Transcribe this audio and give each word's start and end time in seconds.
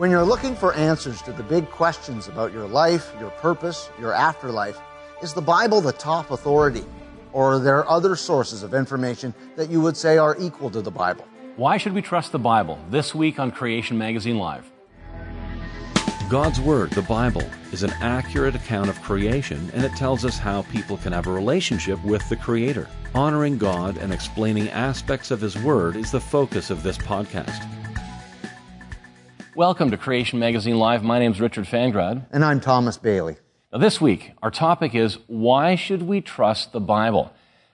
When 0.00 0.10
you're 0.10 0.24
looking 0.24 0.56
for 0.56 0.72
answers 0.72 1.20
to 1.20 1.32
the 1.32 1.42
big 1.42 1.68
questions 1.70 2.26
about 2.26 2.54
your 2.54 2.66
life, 2.66 3.12
your 3.20 3.28
purpose, 3.32 3.90
your 4.00 4.14
afterlife, 4.14 4.80
is 5.22 5.34
the 5.34 5.42
Bible 5.42 5.82
the 5.82 5.92
top 5.92 6.30
authority? 6.30 6.86
Or 7.34 7.56
are 7.56 7.58
there 7.58 7.86
other 7.86 8.16
sources 8.16 8.62
of 8.62 8.72
information 8.72 9.34
that 9.56 9.68
you 9.68 9.78
would 9.82 9.98
say 9.98 10.16
are 10.16 10.38
equal 10.40 10.70
to 10.70 10.80
the 10.80 10.90
Bible? 10.90 11.28
Why 11.56 11.76
should 11.76 11.92
we 11.92 12.00
trust 12.00 12.32
the 12.32 12.38
Bible? 12.38 12.78
This 12.88 13.14
week 13.14 13.38
on 13.38 13.50
Creation 13.50 13.98
Magazine 13.98 14.38
Live. 14.38 14.72
God's 16.30 16.62
Word, 16.62 16.92
the 16.92 17.02
Bible, 17.02 17.44
is 17.70 17.82
an 17.82 17.92
accurate 18.00 18.54
account 18.54 18.88
of 18.88 19.02
creation 19.02 19.70
and 19.74 19.84
it 19.84 19.94
tells 19.96 20.24
us 20.24 20.38
how 20.38 20.62
people 20.62 20.96
can 20.96 21.12
have 21.12 21.26
a 21.26 21.30
relationship 21.30 22.02
with 22.06 22.26
the 22.30 22.36
Creator. 22.36 22.88
Honoring 23.14 23.58
God 23.58 23.98
and 23.98 24.14
explaining 24.14 24.70
aspects 24.70 25.30
of 25.30 25.42
His 25.42 25.58
Word 25.58 25.94
is 25.94 26.10
the 26.10 26.20
focus 26.20 26.70
of 26.70 26.82
this 26.82 26.96
podcast. 26.96 27.66
Welcome 29.60 29.90
to 29.90 29.98
Creation 29.98 30.38
Magazine 30.38 30.78
Live. 30.78 31.04
My 31.04 31.18
name 31.18 31.32
is 31.32 31.38
Richard 31.38 31.66
Fangrad. 31.66 32.24
And 32.32 32.42
I'm 32.42 32.60
Thomas 32.60 32.96
Bailey. 32.96 33.36
Now, 33.70 33.78
this 33.78 34.00
week, 34.00 34.32
our 34.42 34.50
topic 34.50 34.94
is 34.94 35.18
why 35.26 35.74
should 35.74 36.00
we 36.00 36.22
trust 36.22 36.72
the 36.72 36.80
Bible? 36.80 37.30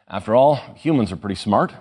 After 0.09 0.35
all, 0.35 0.57
humans 0.75 1.13
are 1.13 1.17
pretty 1.17 1.37
smart, 1.37 1.73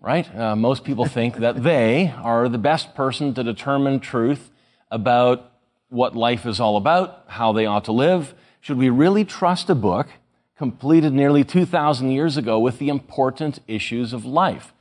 right? 0.00 0.34
Uh, 0.34 0.56
most 0.56 0.84
people 0.84 1.04
think 1.04 1.36
that 1.36 1.62
they 1.62 2.14
are 2.16 2.48
the 2.48 2.56
best 2.56 2.94
person 2.94 3.34
to 3.34 3.44
determine 3.44 4.00
truth 4.00 4.50
about 4.90 5.52
what 5.90 6.16
life 6.16 6.46
is 6.46 6.58
all 6.58 6.78
about, 6.78 7.24
how 7.26 7.52
they 7.52 7.66
ought 7.66 7.84
to 7.84 7.92
live. 7.92 8.32
Should 8.62 8.78
we 8.78 8.88
really 8.88 9.26
trust 9.26 9.68
a 9.68 9.74
book 9.74 10.06
completed 10.56 11.12
nearly 11.12 11.44
2,000 11.44 12.10
years 12.10 12.38
ago 12.38 12.58
with 12.58 12.78
the 12.78 12.88
important 12.88 13.58
issues 13.68 14.14
of 14.14 14.24
life? 14.24 14.72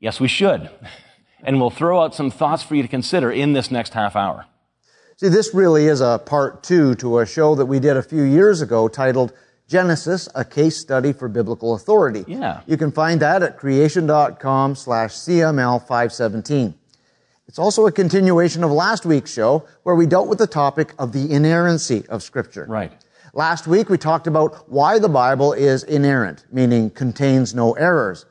Yes, 0.00 0.18
we 0.18 0.26
should. 0.26 0.68
and 1.44 1.60
we'll 1.60 1.70
throw 1.70 2.02
out 2.02 2.14
some 2.14 2.30
thoughts 2.30 2.62
for 2.62 2.74
you 2.74 2.82
to 2.82 2.88
consider 2.88 3.30
in 3.30 3.52
this 3.52 3.70
next 3.70 3.94
half 3.94 4.16
hour. 4.16 4.46
See, 5.16 5.28
this 5.28 5.54
really 5.54 5.86
is 5.86 6.00
a 6.00 6.20
part 6.24 6.62
two 6.64 6.96
to 6.96 7.20
a 7.20 7.26
show 7.26 7.54
that 7.54 7.66
we 7.66 7.78
did 7.78 7.96
a 7.96 8.02
few 8.02 8.22
years 8.22 8.60
ago 8.60 8.88
titled 8.88 9.32
Genesis, 9.68 10.28
a 10.34 10.44
case 10.44 10.76
study 10.76 11.12
for 11.12 11.28
biblical 11.28 11.74
authority. 11.74 12.24
Yeah. 12.26 12.62
You 12.66 12.76
can 12.76 12.90
find 12.90 13.20
that 13.20 13.42
at 13.42 13.56
creation.com 13.56 14.74
slash 14.74 15.12
CML517. 15.12 16.74
It's 17.46 17.58
also 17.58 17.86
a 17.86 17.92
continuation 17.92 18.64
of 18.64 18.70
last 18.70 19.06
week's 19.06 19.32
show 19.32 19.66
where 19.84 19.94
we 19.94 20.06
dealt 20.06 20.28
with 20.28 20.38
the 20.38 20.46
topic 20.46 20.94
of 20.98 21.12
the 21.12 21.30
inerrancy 21.30 22.04
of 22.08 22.22
Scripture. 22.22 22.66
Right. 22.68 22.92
Last 23.32 23.66
week 23.66 23.88
we 23.88 23.98
talked 23.98 24.26
about 24.26 24.68
why 24.68 24.98
the 24.98 25.08
Bible 25.08 25.52
is 25.52 25.84
inerrant, 25.84 26.44
meaning 26.50 26.90
contains 26.90 27.54
no 27.54 27.72
errors. 27.72 28.26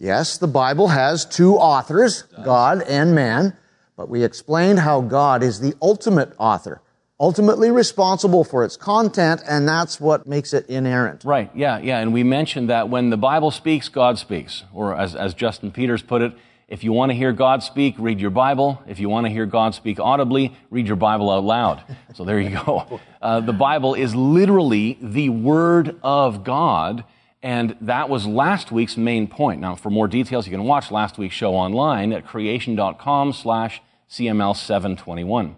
Yes, 0.00 0.38
the 0.38 0.48
Bible 0.48 0.88
has 0.88 1.26
two 1.26 1.56
authors, 1.56 2.22
God 2.42 2.82
and 2.88 3.14
man, 3.14 3.54
but 3.98 4.08
we 4.08 4.24
explained 4.24 4.78
how 4.78 5.02
God 5.02 5.42
is 5.42 5.60
the 5.60 5.74
ultimate 5.82 6.32
author, 6.38 6.80
ultimately 7.20 7.70
responsible 7.70 8.42
for 8.42 8.64
its 8.64 8.78
content, 8.78 9.42
and 9.46 9.68
that's 9.68 10.00
what 10.00 10.26
makes 10.26 10.54
it 10.54 10.66
inerrant. 10.70 11.22
Right, 11.22 11.50
yeah, 11.54 11.78
yeah. 11.80 11.98
And 11.98 12.14
we 12.14 12.22
mentioned 12.22 12.70
that 12.70 12.88
when 12.88 13.10
the 13.10 13.18
Bible 13.18 13.50
speaks, 13.50 13.90
God 13.90 14.18
speaks. 14.18 14.64
Or 14.72 14.96
as, 14.96 15.14
as 15.14 15.34
Justin 15.34 15.70
Peters 15.70 16.00
put 16.00 16.22
it, 16.22 16.32
if 16.66 16.82
you 16.82 16.94
want 16.94 17.10
to 17.10 17.14
hear 17.14 17.32
God 17.32 17.62
speak, 17.62 17.96
read 17.98 18.20
your 18.20 18.30
Bible. 18.30 18.82
If 18.86 19.00
you 19.00 19.10
want 19.10 19.26
to 19.26 19.30
hear 19.30 19.44
God 19.44 19.74
speak 19.74 20.00
audibly, 20.00 20.56
read 20.70 20.86
your 20.86 20.96
Bible 20.96 21.28
out 21.30 21.44
loud. 21.44 21.82
So 22.14 22.24
there 22.24 22.40
you 22.40 22.50
go. 22.50 23.00
Uh, 23.20 23.38
the 23.38 23.52
Bible 23.52 23.92
is 23.92 24.14
literally 24.14 24.96
the 25.02 25.28
Word 25.28 26.00
of 26.02 26.42
God. 26.42 27.04
And 27.42 27.76
that 27.80 28.08
was 28.10 28.26
last 28.26 28.70
week's 28.70 28.96
main 28.96 29.26
point. 29.26 29.60
Now, 29.60 29.74
for 29.74 29.88
more 29.88 30.08
details, 30.08 30.46
you 30.46 30.52
can 30.52 30.64
watch 30.64 30.90
last 30.90 31.16
week's 31.16 31.34
show 31.34 31.54
online 31.54 32.12
at 32.12 32.26
creation.com 32.26 33.32
slash 33.32 33.80
CML721. 34.10 35.54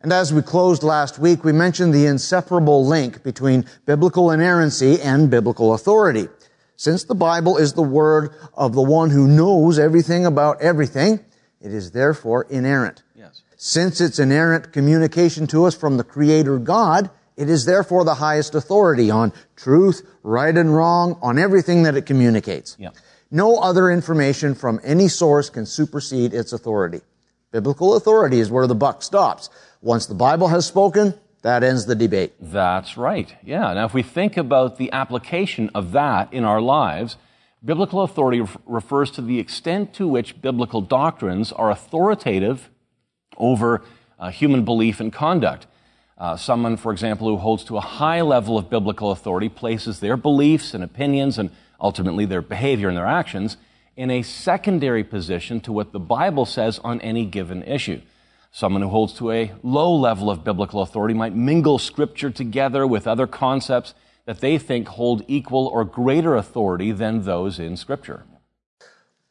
And 0.00 0.12
as 0.12 0.32
we 0.32 0.42
closed 0.42 0.82
last 0.82 1.18
week, 1.18 1.44
we 1.44 1.52
mentioned 1.52 1.92
the 1.92 2.06
inseparable 2.06 2.86
link 2.86 3.22
between 3.24 3.66
biblical 3.84 4.30
inerrancy 4.30 5.00
and 5.00 5.28
biblical 5.28 5.74
authority. 5.74 6.28
Since 6.76 7.04
the 7.04 7.16
Bible 7.16 7.56
is 7.56 7.72
the 7.72 7.82
word 7.82 8.34
of 8.54 8.74
the 8.74 8.82
one 8.82 9.10
who 9.10 9.26
knows 9.26 9.78
everything 9.78 10.24
about 10.24 10.62
everything, 10.62 11.18
it 11.60 11.74
is 11.74 11.90
therefore 11.90 12.46
inerrant. 12.48 13.02
Yes. 13.16 13.42
Since 13.56 14.00
it's 14.00 14.20
inerrant 14.20 14.72
communication 14.72 15.48
to 15.48 15.64
us 15.64 15.74
from 15.74 15.96
the 15.96 16.04
Creator 16.04 16.60
God, 16.60 17.10
it 17.38 17.48
is 17.48 17.64
therefore 17.64 18.04
the 18.04 18.16
highest 18.16 18.54
authority 18.56 19.10
on 19.10 19.32
truth, 19.54 20.06
right 20.24 20.54
and 20.56 20.74
wrong, 20.74 21.16
on 21.22 21.38
everything 21.38 21.84
that 21.84 21.96
it 21.96 22.04
communicates. 22.04 22.76
Yeah. 22.78 22.90
No 23.30 23.58
other 23.58 23.90
information 23.90 24.54
from 24.56 24.80
any 24.82 25.06
source 25.06 25.48
can 25.48 25.64
supersede 25.64 26.34
its 26.34 26.52
authority. 26.52 27.00
Biblical 27.52 27.94
authority 27.94 28.40
is 28.40 28.50
where 28.50 28.66
the 28.66 28.74
buck 28.74 29.02
stops. 29.02 29.50
Once 29.80 30.06
the 30.06 30.14
Bible 30.14 30.48
has 30.48 30.66
spoken, 30.66 31.14
that 31.42 31.62
ends 31.62 31.86
the 31.86 31.94
debate. 31.94 32.34
That's 32.40 32.96
right. 32.96 33.32
Yeah. 33.44 33.72
Now, 33.72 33.84
if 33.84 33.94
we 33.94 34.02
think 34.02 34.36
about 34.36 34.76
the 34.76 34.90
application 34.90 35.70
of 35.74 35.92
that 35.92 36.32
in 36.32 36.44
our 36.44 36.60
lives, 36.60 37.16
biblical 37.64 38.02
authority 38.02 38.42
refers 38.66 39.12
to 39.12 39.22
the 39.22 39.38
extent 39.38 39.94
to 39.94 40.08
which 40.08 40.42
biblical 40.42 40.80
doctrines 40.80 41.52
are 41.52 41.70
authoritative 41.70 42.68
over 43.36 43.82
uh, 44.18 44.30
human 44.30 44.64
belief 44.64 44.98
and 44.98 45.12
conduct. 45.12 45.68
Uh, 46.18 46.36
someone, 46.36 46.76
for 46.76 46.90
example, 46.90 47.28
who 47.28 47.36
holds 47.36 47.62
to 47.64 47.76
a 47.76 47.80
high 47.80 48.20
level 48.20 48.58
of 48.58 48.68
biblical 48.68 49.12
authority 49.12 49.48
places 49.48 50.00
their 50.00 50.16
beliefs 50.16 50.74
and 50.74 50.82
opinions 50.82 51.38
and 51.38 51.50
ultimately 51.80 52.24
their 52.24 52.42
behavior 52.42 52.88
and 52.88 52.96
their 52.96 53.06
actions 53.06 53.56
in 53.96 54.10
a 54.10 54.22
secondary 54.22 55.04
position 55.04 55.60
to 55.60 55.72
what 55.72 55.92
the 55.92 56.00
Bible 56.00 56.44
says 56.44 56.80
on 56.80 57.00
any 57.02 57.24
given 57.24 57.62
issue. 57.62 58.00
Someone 58.50 58.82
who 58.82 58.88
holds 58.88 59.12
to 59.14 59.30
a 59.30 59.52
low 59.62 59.94
level 59.94 60.30
of 60.30 60.42
biblical 60.42 60.82
authority 60.82 61.14
might 61.14 61.34
mingle 61.34 61.78
scripture 61.78 62.30
together 62.30 62.86
with 62.86 63.06
other 63.06 63.26
concepts 63.26 63.94
that 64.24 64.40
they 64.40 64.58
think 64.58 64.88
hold 64.88 65.24
equal 65.28 65.68
or 65.68 65.84
greater 65.84 66.34
authority 66.34 66.90
than 66.90 67.22
those 67.22 67.58
in 67.60 67.76
scripture. 67.76 68.24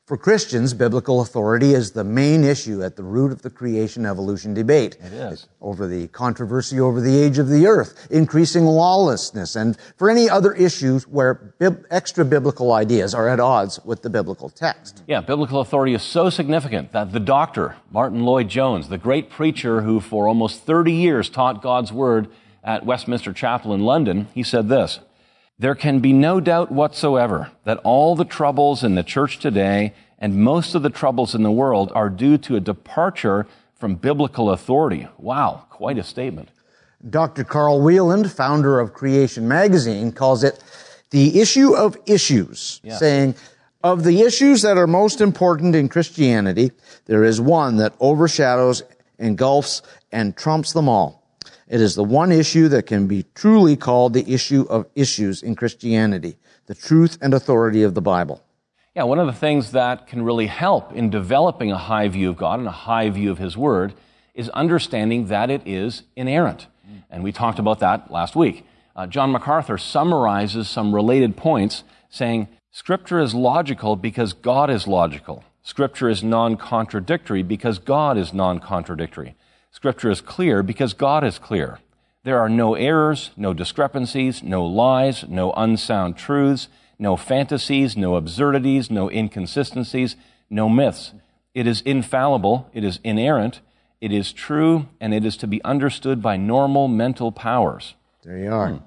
For 0.07 0.16
Christians, 0.16 0.73
biblical 0.73 1.19
authority 1.19 1.73
is 1.73 1.91
the 1.91 2.06
main 2.06 2.45
issue 2.45 2.81
at 2.81 2.95
the 2.95 3.03
root 3.03 3.34
of 3.34 3.41
the 3.41 3.50
creation 3.50 4.06
evolution 4.06 4.53
debate. 4.53 4.95
It 5.03 5.12
is. 5.12 5.50
Over 5.59 5.85
the 5.85 6.07
controversy 6.07 6.79
over 6.79 7.01
the 7.01 7.22
age 7.22 7.40
of 7.40 7.50
the 7.50 7.68
earth, 7.68 8.07
increasing 8.09 8.63
lawlessness, 8.63 9.57
and 9.57 9.78
for 9.97 10.09
any 10.09 10.29
other 10.29 10.53
issues 10.53 11.06
where 11.09 11.34
bib- 11.59 11.85
extra 11.91 12.23
biblical 12.23 12.72
ideas 12.72 13.13
are 13.13 13.28
at 13.28 13.41
odds 13.41 13.84
with 13.84 14.01
the 14.01 14.09
biblical 14.09 14.47
text. 14.47 15.03
Yeah, 15.07 15.19
biblical 15.19 15.59
authority 15.59 15.94
is 15.94 16.03
so 16.03 16.29
significant 16.29 16.94
that 16.94 17.12
the 17.12 17.19
doctor, 17.19 17.75
Martyn 17.91 18.24
Lloyd-Jones, 18.24 18.88
the 18.88 18.97
great 18.97 19.29
preacher 19.29 19.81
who 19.81 20.00
for 20.00 20.29
almost 20.29 20.63
30 20.63 20.94
years 20.94 21.29
taught 21.29 21.62
God's 21.62 21.91
Word 21.91 22.29
at 22.63 22.85
Westminster 22.85 23.34
Chapel 23.34 23.74
in 23.74 23.81
London, 23.81 24.29
he 24.34 24.44
said 24.44 24.69
this, 24.69 25.01
there 25.59 25.75
can 25.75 26.00
be 26.00 26.13
no 26.13 26.40
doubt 26.40 26.72
whatsoever 26.72 27.51
that 27.63 27.79
all 27.84 28.16
the 28.16 28.25
troubles 28.25 28.84
in 28.84 28.95
the 28.95 29.03
church 29.03 29.40
today 29.40 29.94
and 30.19 30.35
most 30.35 30.75
of 30.75 30.84
the 30.84 30.90
troubles 30.90 31.34
in 31.35 31.44
the 31.44 31.51
world 31.51 31.91
are 31.95 32.09
due 32.09 32.38
to 32.38 32.56
a 32.56 32.59
departure 32.59 33.47
from 33.75 33.95
biblical 33.95 34.51
authority. 34.51 35.07
Wow, 35.18 35.66
quite 35.69 35.97
a 35.97 36.03
statement. 36.03 36.50
Dr. 37.07 37.44
Carl 37.44 37.81
Wieland, 37.81 38.31
founder 38.31 38.79
of 38.79 38.94
Creation 38.94 39.47
Magazine, 39.47 40.12
calls 40.12 40.44
it 40.44 40.63
the 41.12 41.40
issue 41.40 41.75
of 41.75 41.97
issues, 42.06 42.81
Yeah. 42.84 42.97
saying, 42.97 43.35
of 43.84 44.03
the 44.03 44.22
issues 44.22 44.63
that 44.63 44.78
are 44.78 44.88
most 44.88 45.22
important 45.22 45.75
in 45.75 45.88
Christianity, 45.89 46.72
there 47.06 47.24
is 47.24 47.39
one 47.39 47.78
that 47.78 47.94
overshadows, 48.00 48.84
engulfs, 49.19 49.81
and 50.12 50.35
trumps 50.35 50.74
them 50.74 50.89
all. 50.89 51.24
It 51.67 51.81
is 51.81 51.95
the 51.95 52.03
one 52.03 52.31
issue 52.31 52.69
that 52.69 52.85
can 52.85 53.07
be 53.07 53.25
truly 53.35 53.75
called 53.75 54.13
the 54.13 54.31
issue 54.31 54.66
of 54.69 54.85
issues 54.95 55.44
in 55.44 55.55
Christianity, 55.55 56.38
the 56.67 56.75
truth 56.75 57.17
and 57.22 57.33
authority 57.33 57.83
of 57.83 57.94
the 57.94 58.01
Bible. 58.01 58.41
Yeah, 58.95 59.03
one 59.03 59.19
of 59.19 59.28
the 59.28 59.33
things 59.33 59.72
that 59.73 60.07
can 60.07 60.23
really 60.23 60.47
help 60.47 60.94
in 60.94 61.09
developing 61.09 61.72
a 61.72 61.77
high 61.77 62.07
view 62.07 62.29
of 62.29 62.38
God 62.38 62.59
and 62.59 62.67
a 62.67 62.72
high 62.72 63.09
view 63.09 63.31
of 63.31 63.38
His 63.38 63.57
Word 63.57 63.94
is 64.33 64.50
understanding 64.50 65.27
that 65.27 65.50
it 65.50 65.62
is 65.65 66.03
inerrant. 66.15 66.68
And 67.09 67.24
we 67.24 67.31
talked 67.31 67.59
about 67.59 67.80
that 67.80 68.09
last 68.12 68.36
week. 68.36 68.65
Uh, 68.95 69.06
John 69.06 69.31
MacArthur 69.31 69.77
summarizes 69.77 70.69
some 70.69 70.95
related 70.95 71.38
points 71.38 71.83
saying, 72.09 72.47
Scripture 72.71 73.19
is 73.19 73.33
logical 73.33 73.95
because 73.95 74.33
God 74.33 74.69
is 74.69 74.88
logical. 74.88 75.44
Scripture 75.63 76.09
is 76.09 76.24
non-contradictory 76.24 77.44
because 77.44 77.77
God 77.77 78.18
is 78.18 78.33
non-contradictory. 78.33 79.36
Scripture 79.72 80.10
is 80.10 80.22
clear 80.22 80.64
because 80.64 80.94
God 80.94 81.24
is 81.24 81.40
clear. 81.40 81.80
There 82.24 82.40
are 82.40 82.50
no 82.50 82.75
errors, 82.75 83.31
no 83.38 83.54
discrepancies, 83.54 84.44
no 84.44 84.66
lies, 84.66 85.25
no 85.30 85.54
unsound 85.54 86.18
truths, 86.18 86.68
no 87.00 87.16
fantasies, 87.16 87.96
no 87.96 88.16
absurdities, 88.16 88.90
no 88.90 89.10
inconsistencies, 89.10 90.16
no 90.50 90.68
myths. 90.68 91.14
It 91.54 91.68
is 91.68 91.81
infallible, 91.81 92.69
it 92.74 92.84
is 92.84 93.00
inerrant, 93.04 93.62
it 94.02 94.12
is 94.12 94.34
true, 94.34 94.88
and 95.00 95.14
it 95.14 95.25
is 95.25 95.38
to 95.38 95.48
be 95.48 95.64
understood 95.64 96.22
by 96.22 96.38
normal 96.38 96.88
mental 96.88 97.31
powers. 97.31 97.96
There 98.24 98.38
you 98.38 98.52
are. 98.52 98.81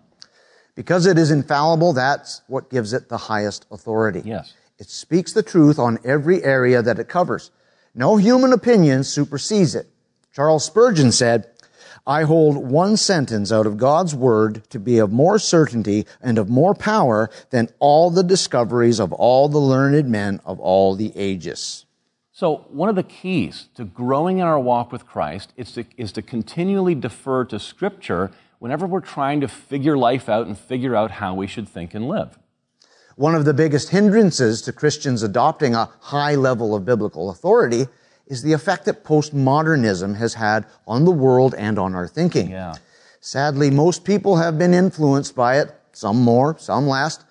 Because 0.75 1.06
it 1.06 1.19
is 1.19 1.31
infallible, 1.31 1.93
that's 1.93 2.43
what 2.47 2.71
gives 2.71 2.93
it 2.93 3.09
the 3.09 3.17
highest 3.17 3.67
authority. 3.71 4.23
Yes. 4.25 4.55
It 4.79 4.88
speaks 4.88 5.32
the 5.32 5.43
truth 5.43 5.79
on 5.79 5.99
every 6.05 6.43
area 6.43 6.81
that 6.82 6.99
it 6.99 7.09
covers. 7.09 7.50
No 7.94 8.17
human 8.17 8.53
opinion 8.53 9.05
supersedes 9.05 9.75
it. 9.75 9.88
Charles 10.32 10.65
Spurgeon 10.65 11.11
said, 11.11 11.50
I 12.06 12.23
hold 12.23 12.56
one 12.56 12.97
sentence 12.97 13.50
out 13.50 13.67
of 13.67 13.77
God's 13.77 14.15
Word 14.15 14.62
to 14.71 14.79
be 14.79 14.99
of 14.99 15.12
more 15.12 15.38
certainty 15.38 16.06
and 16.21 16.38
of 16.38 16.49
more 16.49 16.75
power 16.75 17.31
than 17.50 17.69
all 17.79 18.11
the 18.11 18.23
discoveries 18.23 19.00
of 19.00 19.12
all 19.12 19.49
the 19.49 19.59
learned 19.59 20.09
men 20.09 20.41
of 20.44 20.61
all 20.61 20.94
the 20.94 21.12
ages. 21.17 21.85
So, 22.32 22.65
one 22.71 22.88
of 22.88 22.94
the 22.94 23.03
keys 23.03 23.69
to 23.75 23.85
growing 23.85 24.38
in 24.38 24.44
our 24.44 24.59
walk 24.59 24.93
with 24.93 25.06
Christ 25.06 25.53
is 25.56 25.73
to, 25.73 25.85
is 25.97 26.12
to 26.12 26.23
continually 26.23 26.94
defer 26.94 27.44
to 27.47 27.59
Scripture 27.59 28.31
whenever 28.61 28.87
we're 28.87 29.00
trying 29.00 29.41
to 29.41 29.49
figure 29.49 29.99
life 29.99 30.29
out 30.29 30.47
and 30.47 30.56
figure 30.56 30.94
out 30.94 31.11
how 31.11 31.35
we 31.35 31.47
should 31.47 31.69
think 31.69 31.93
and 31.93 32.09
live. 32.09 32.38
One 33.17 33.35
of 33.35 33.44
the 33.44 33.53
biggest 33.53 33.91
hindrances 33.91 34.62
to 34.62 34.73
Christians 34.73 35.23
adopting 35.23 35.75
a 35.75 35.91
high 36.00 36.37
level 36.37 36.75
of 36.75 36.85
biblical 36.85 37.31
authority 37.31 37.87
is 38.31 38.43
the 38.43 38.55
effect 38.55 38.87
that 38.87 39.05
postmodernism 39.05 40.17
has 40.17 40.35
had 40.35 40.65
on 40.87 41.05
the 41.05 41.11
world 41.11 41.55
and 41.59 41.79
on 41.79 41.94
our 41.94 42.09
thinking. 42.09 42.50
Yeah. 42.50 42.75
Sadly, 43.21 43.71
most 43.71 44.05
people 44.05 44.37
have 44.37 44.56
been 44.59 44.73
influenced 44.73 45.35
by 45.35 45.59
it, 45.59 45.75
some 45.93 46.23
more, 46.23 46.56
some 46.59 46.87
less. 46.87 47.23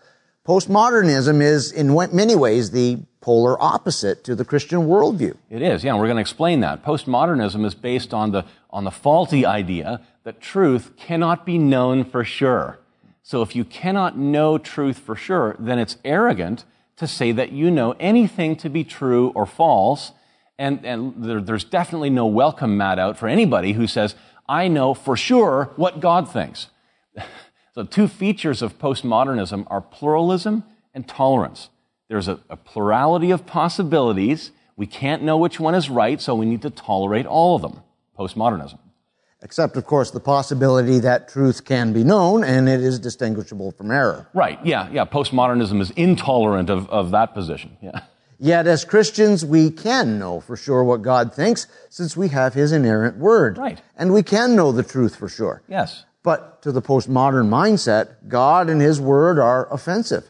Postmodernism 0.45 1.41
is, 1.41 1.71
in 1.71 1.95
many 2.13 2.35
ways, 2.35 2.71
the 2.71 2.99
polar 3.21 3.61
opposite 3.61 4.23
to 4.25 4.35
the 4.35 4.45
Christian 4.45 4.81
worldview. 4.81 5.35
It 5.49 5.61
is, 5.61 5.83
yeah, 5.83 5.95
we're 5.95 6.05
going 6.05 6.17
to 6.17 6.21
explain 6.21 6.59
that. 6.59 6.83
Postmodernism 6.83 7.65
is 7.65 7.75
based 7.75 8.13
on 8.13 8.31
the, 8.31 8.45
on 8.69 8.83
the 8.83 8.91
faulty 8.91 9.45
idea 9.45 10.01
that 10.23 10.41
truth 10.41 10.95
cannot 10.97 11.45
be 11.45 11.57
known 11.57 12.03
for 12.03 12.23
sure. 12.23 12.79
So 13.23 13.41
if 13.41 13.55
you 13.55 13.63
cannot 13.63 14.17
know 14.17 14.57
truth 14.57 14.99
for 14.99 15.15
sure, 15.15 15.55
then 15.59 15.79
it's 15.79 15.97
arrogant 16.03 16.65
to 16.97 17.07
say 17.07 17.31
that 17.31 17.51
you 17.51 17.71
know 17.71 17.95
anything 17.99 18.55
to 18.57 18.69
be 18.69 18.83
true 18.83 19.31
or 19.35 19.45
false. 19.45 20.11
And, 20.59 20.85
and 20.85 21.13
there, 21.23 21.39
there's 21.39 21.63
definitely 21.63 22.09
no 22.09 22.27
welcome 22.27 22.75
mat 22.75 22.99
out 22.99 23.17
for 23.17 23.29
anybody 23.29 23.71
who 23.71 23.87
says, 23.87 24.13
I 24.47 24.67
know 24.67 24.93
for 24.93 25.15
sure 25.15 25.71
what 25.77 26.01
God 26.01 26.29
thinks. 26.29 26.67
so 27.73 27.83
two 27.83 28.09
features 28.09 28.61
of 28.61 28.77
postmodernism 28.77 29.65
are 29.67 29.79
pluralism 29.79 30.65
and 30.93 31.07
tolerance. 31.07 31.69
There's 32.09 32.27
a, 32.27 32.41
a 32.49 32.57
plurality 32.57 33.31
of 33.31 33.45
possibilities. 33.45 34.51
We 34.75 34.85
can't 34.85 35.23
know 35.23 35.37
which 35.37 35.61
one 35.61 35.75
is 35.75 35.89
right, 35.89 36.19
so 36.19 36.35
we 36.35 36.45
need 36.45 36.61
to 36.63 36.69
tolerate 36.69 37.25
all 37.25 37.55
of 37.55 37.61
them. 37.61 37.81
Postmodernism. 38.17 38.79
Except, 39.41 39.77
of 39.77 39.85
course, 39.85 40.11
the 40.11 40.19
possibility 40.19 40.99
that 40.99 41.29
truth 41.29 41.63
can 41.63 41.93
be 41.93 42.03
known 42.03 42.43
and 42.43 42.67
it 42.67 42.81
is 42.81 42.99
distinguishable 42.99 43.71
from 43.71 43.91
error. 43.91 44.27
Right, 44.33 44.59
yeah, 44.65 44.89
yeah. 44.91 45.05
Postmodernism 45.05 45.79
is 45.79 45.91
intolerant 45.91 46.69
of, 46.69 46.89
of 46.89 47.11
that 47.11 47.33
position, 47.33 47.77
yeah. 47.81 48.01
Yet, 48.41 48.67
as 48.67 48.85
Christians, 48.85 49.45
we 49.45 49.69
can 49.69 50.17
know 50.17 50.39
for 50.39 50.55
sure 50.55 50.81
what 50.83 51.01
God 51.01 51.33
thinks 51.33 51.67
since 51.89 52.15
we 52.15 52.29
have 52.29 52.53
His 52.53 52.71
inerrant 52.71 53.17
Word. 53.17 53.57
Right. 53.57 53.81
And 53.97 54.13
we 54.13 54.23
can 54.23 54.55
know 54.55 54.71
the 54.71 54.81
truth 54.81 55.17
for 55.17 55.27
sure. 55.27 55.61
Yes. 55.67 56.05
But 56.23 56.61
to 56.61 56.71
the 56.71 56.81
postmodern 56.81 57.49
mindset, 57.49 58.29
God 58.29 58.69
and 58.69 58.79
His 58.79 59.01
Word 59.01 59.39
are 59.39 59.71
offensive. 59.73 60.29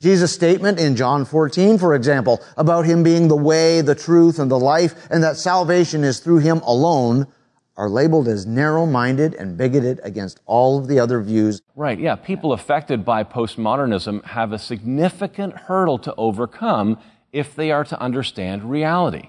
Jesus' 0.00 0.34
statement 0.34 0.80
in 0.80 0.96
John 0.96 1.24
14, 1.24 1.78
for 1.78 1.94
example, 1.94 2.42
about 2.56 2.86
Him 2.86 3.04
being 3.04 3.28
the 3.28 3.36
way, 3.36 3.80
the 3.80 3.94
truth, 3.94 4.40
and 4.40 4.50
the 4.50 4.58
life, 4.58 5.06
and 5.08 5.22
that 5.22 5.36
salvation 5.36 6.02
is 6.02 6.18
through 6.18 6.38
Him 6.38 6.58
alone, 6.58 7.28
are 7.76 7.88
labeled 7.88 8.28
as 8.28 8.46
narrow-minded 8.46 9.34
and 9.34 9.56
bigoted 9.56 10.00
against 10.04 10.40
all 10.46 10.78
of 10.78 10.88
the 10.88 10.98
other 11.00 11.20
views. 11.20 11.62
Right, 11.74 11.98
yeah. 11.98 12.16
People 12.16 12.52
affected 12.52 13.04
by 13.04 13.24
postmodernism 13.24 14.24
have 14.24 14.52
a 14.52 14.58
significant 14.58 15.54
hurdle 15.54 15.98
to 15.98 16.14
overcome 16.16 16.98
if 17.34 17.56
they 17.56 17.72
are 17.72 17.84
to 17.84 18.00
understand 18.00 18.70
reality. 18.70 19.28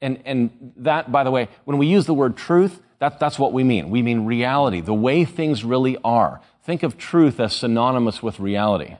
And, 0.00 0.20
and 0.24 0.72
that, 0.78 1.12
by 1.12 1.22
the 1.22 1.30
way, 1.30 1.48
when 1.66 1.76
we 1.76 1.86
use 1.86 2.06
the 2.06 2.14
word 2.14 2.36
truth, 2.36 2.80
that, 3.00 3.20
that's 3.20 3.38
what 3.38 3.52
we 3.52 3.62
mean. 3.62 3.90
We 3.90 4.02
mean 4.02 4.24
reality, 4.24 4.80
the 4.80 4.94
way 4.94 5.26
things 5.26 5.62
really 5.62 5.98
are. 6.02 6.40
Think 6.64 6.82
of 6.82 6.96
truth 6.96 7.38
as 7.38 7.54
synonymous 7.54 8.22
with 8.22 8.40
reality. 8.40 8.96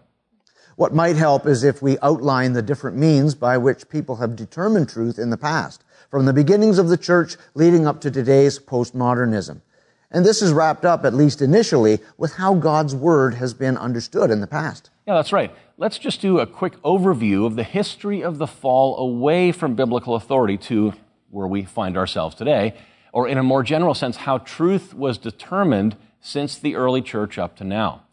What 0.77 0.95
might 0.95 1.17
help 1.17 1.47
is 1.47 1.65
if 1.65 1.81
we 1.81 1.99
outline 2.03 2.53
the 2.53 2.61
different 2.61 2.99
means 2.99 3.35
by 3.35 3.57
which 3.57 3.89
people 3.89 4.17
have 4.17 4.37
determined 4.37 4.91
truth 4.91 5.19
in 5.19 5.31
the 5.31 5.39
past, 5.39 5.83
from 6.11 6.27
the 6.27 6.33
beginnings 6.33 6.79
of 6.79 6.89
the 6.89 6.99
church 6.99 7.37
leading 7.55 7.87
up 7.87 8.01
to 8.03 8.11
today's 8.11 8.59
postmodernism. 8.59 9.63
And 10.11 10.25
this 10.25 10.43
is 10.43 10.53
wrapped 10.53 10.85
up, 10.85 11.05
at 11.05 11.15
least 11.15 11.41
initially, 11.41 11.99
with 12.19 12.35
how 12.35 12.55
God's 12.55 12.95
Word 12.95 13.35
has 13.35 13.55
been 13.55 13.79
understood 13.79 14.31
in 14.31 14.41
the 14.41 14.47
past. 14.47 14.91
Yeah, 15.07 15.15
that's 15.15 15.33
right. 15.33 15.55
Let's 15.77 15.99
just 15.99 16.23
do 16.23 16.39
a 16.39 16.47
quick 16.47 16.81
overview 16.83 17.45
of 17.45 17.57
the 17.57 17.63
history 17.63 18.23
of 18.23 18.39
the 18.39 18.47
fall 18.47 18.97
away 18.97 19.53
from 19.53 19.75
biblical 19.75 20.15
authority 20.15 20.57
to 20.59 20.95
where 21.31 21.47
we 21.47 21.65
find 21.65 21.97
ourselves 21.99 22.35
today, 22.35 22.75
or 23.13 23.29
in 23.29 23.37
a 23.37 23.43
more 23.43 23.63
general 23.63 23.93
sense, 23.93 24.17
how 24.17 24.39
truth 24.39 24.95
was 24.95 25.19
determined 25.19 25.97
since 26.21 26.57
the 26.57 26.75
early 26.75 27.03
church 27.03 27.37
up 27.37 27.55
to 27.57 27.65
now. 27.65 28.05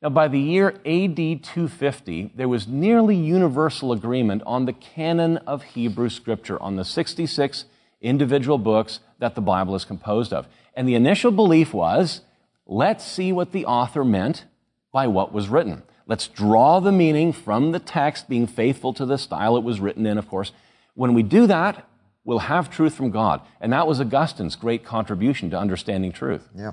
Now, 0.00 0.10
by 0.10 0.28
the 0.28 0.38
year 0.38 0.68
AD 0.86 1.16
250, 1.16 2.30
there 2.36 2.48
was 2.48 2.68
nearly 2.68 3.16
universal 3.16 3.90
agreement 3.90 4.44
on 4.46 4.64
the 4.64 4.72
canon 4.72 5.38
of 5.38 5.64
Hebrew 5.64 6.08
Scripture, 6.08 6.62
on 6.62 6.76
the 6.76 6.84
66 6.84 7.64
individual 8.00 8.58
books 8.58 9.00
that 9.18 9.34
the 9.34 9.40
Bible 9.40 9.74
is 9.74 9.84
composed 9.84 10.32
of. 10.32 10.46
And 10.74 10.88
the 10.88 10.94
initial 10.94 11.32
belief 11.32 11.74
was 11.74 12.20
let's 12.64 13.04
see 13.04 13.32
what 13.32 13.50
the 13.50 13.66
author 13.66 14.04
meant 14.04 14.44
by 14.92 15.08
what 15.08 15.32
was 15.32 15.48
written. 15.48 15.82
Let's 16.08 16.26
draw 16.26 16.80
the 16.80 16.90
meaning 16.90 17.34
from 17.34 17.72
the 17.72 17.78
text, 17.78 18.30
being 18.30 18.46
faithful 18.46 18.94
to 18.94 19.04
the 19.04 19.18
style 19.18 19.58
it 19.58 19.62
was 19.62 19.78
written 19.78 20.06
in, 20.06 20.16
of 20.16 20.26
course. 20.26 20.52
When 20.94 21.12
we 21.12 21.22
do 21.22 21.46
that, 21.46 21.86
we'll 22.24 22.38
have 22.38 22.70
truth 22.70 22.94
from 22.94 23.10
God. 23.10 23.42
And 23.60 23.72
that 23.74 23.86
was 23.86 24.00
Augustine's 24.00 24.56
great 24.56 24.84
contribution 24.84 25.50
to 25.50 25.58
understanding 25.58 26.10
truth. 26.10 26.48
Yeah. 26.56 26.72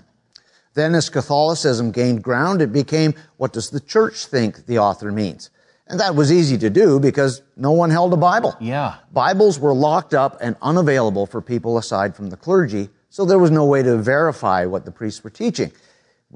Then 0.74 0.96
as 0.96 1.10
Catholicism 1.10 1.92
gained 1.92 2.24
ground, 2.24 2.62
it 2.62 2.72
became, 2.72 3.14
what 3.36 3.52
does 3.52 3.70
the 3.70 3.82
church 3.82 4.26
think 4.26 4.66
the 4.68 4.80
author 4.80 5.12
means? 5.12 5.50
And 5.88 6.00
that 6.00 6.16
was 6.16 6.32
easy 6.32 6.58
to 6.60 6.70
do 6.70 7.00
because 7.00 7.42
no 7.58 7.72
one 7.72 7.90
held 7.90 8.14
a 8.14 8.18
Bible. 8.18 8.56
Yeah. 8.62 8.96
Bibles 9.12 9.60
were 9.60 9.74
locked 9.74 10.14
up 10.14 10.38
and 10.42 10.56
unavailable 10.62 11.26
for 11.26 11.42
people 11.42 11.78
aside 11.78 12.16
from 12.16 12.30
the 12.30 12.38
clergy, 12.38 12.90
so 13.10 13.26
there 13.26 13.40
was 13.40 13.52
no 13.52 13.66
way 13.66 13.84
to 13.84 13.98
verify 13.98 14.66
what 14.66 14.86
the 14.86 14.92
priests 14.92 15.24
were 15.24 15.30
teaching. 15.30 15.72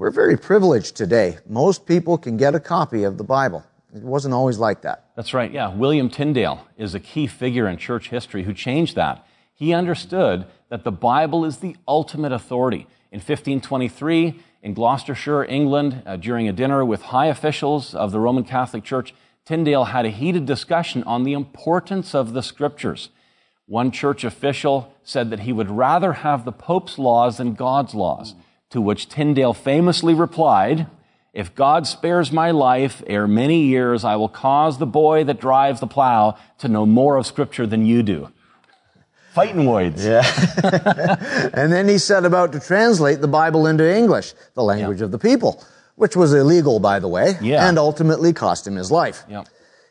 We're 0.00 0.10
very 0.10 0.38
privileged 0.38 0.96
today. 0.96 1.36
Most 1.46 1.84
people 1.84 2.16
can 2.16 2.38
get 2.38 2.54
a 2.54 2.58
copy 2.58 3.02
of 3.02 3.18
the 3.18 3.22
Bible. 3.22 3.66
It 3.94 4.02
wasn't 4.02 4.32
always 4.32 4.56
like 4.56 4.80
that. 4.80 5.10
That's 5.14 5.34
right, 5.34 5.52
yeah. 5.52 5.74
William 5.74 6.08
Tyndale 6.08 6.66
is 6.78 6.94
a 6.94 7.00
key 7.00 7.26
figure 7.26 7.68
in 7.68 7.76
church 7.76 8.08
history 8.08 8.44
who 8.44 8.54
changed 8.54 8.96
that. 8.96 9.26
He 9.52 9.74
understood 9.74 10.46
that 10.70 10.84
the 10.84 10.90
Bible 10.90 11.44
is 11.44 11.58
the 11.58 11.76
ultimate 11.86 12.32
authority. 12.32 12.86
In 13.12 13.18
1523, 13.18 14.40
in 14.62 14.72
Gloucestershire, 14.72 15.44
England, 15.44 16.02
uh, 16.06 16.16
during 16.16 16.48
a 16.48 16.52
dinner 16.54 16.82
with 16.82 17.02
high 17.02 17.26
officials 17.26 17.94
of 17.94 18.10
the 18.10 18.20
Roman 18.20 18.44
Catholic 18.44 18.82
Church, 18.82 19.12
Tyndale 19.44 19.84
had 19.84 20.06
a 20.06 20.10
heated 20.10 20.46
discussion 20.46 21.04
on 21.04 21.24
the 21.24 21.34
importance 21.34 22.14
of 22.14 22.32
the 22.32 22.42
scriptures. 22.42 23.10
One 23.66 23.90
church 23.90 24.24
official 24.24 24.94
said 25.04 25.28
that 25.28 25.40
he 25.40 25.52
would 25.52 25.70
rather 25.70 26.14
have 26.14 26.46
the 26.46 26.52
Pope's 26.52 26.98
laws 26.98 27.36
than 27.36 27.52
God's 27.52 27.94
laws, 27.94 28.34
to 28.70 28.80
which 28.80 29.08
Tyndale 29.08 29.54
famously 29.54 30.14
replied, 30.14 30.86
If 31.32 31.54
God 31.54 31.86
spares 31.86 32.32
my 32.32 32.50
life 32.50 33.02
ere 33.06 33.26
many 33.26 33.64
years, 33.64 34.04
I 34.04 34.16
will 34.16 34.28
cause 34.28 34.78
the 34.78 34.86
boy 34.86 35.24
that 35.24 35.40
drives 35.40 35.80
the 35.80 35.86
plow 35.86 36.36
to 36.58 36.68
know 36.68 36.86
more 36.86 37.16
of 37.16 37.26
Scripture 37.26 37.66
than 37.66 37.86
you 37.86 38.02
do 38.02 38.28
fighting 39.32 39.66
words. 39.66 40.04
Yeah. 40.04 40.24
and 41.54 41.72
then 41.72 41.88
he 41.88 41.98
set 41.98 42.24
about 42.24 42.52
to 42.52 42.60
translate 42.60 43.20
the 43.20 43.28
Bible 43.28 43.66
into 43.66 43.88
English, 43.88 44.34
the 44.54 44.62
language 44.62 44.98
yeah. 44.98 45.04
of 45.04 45.10
the 45.10 45.18
people, 45.18 45.64
which 45.96 46.16
was 46.16 46.34
illegal, 46.34 46.80
by 46.80 46.98
the 46.98 47.08
way, 47.08 47.34
yeah. 47.40 47.68
and 47.68 47.78
ultimately 47.78 48.32
cost 48.32 48.66
him 48.66 48.76
his 48.76 48.90
life. 48.90 49.24
Yeah. 49.28 49.44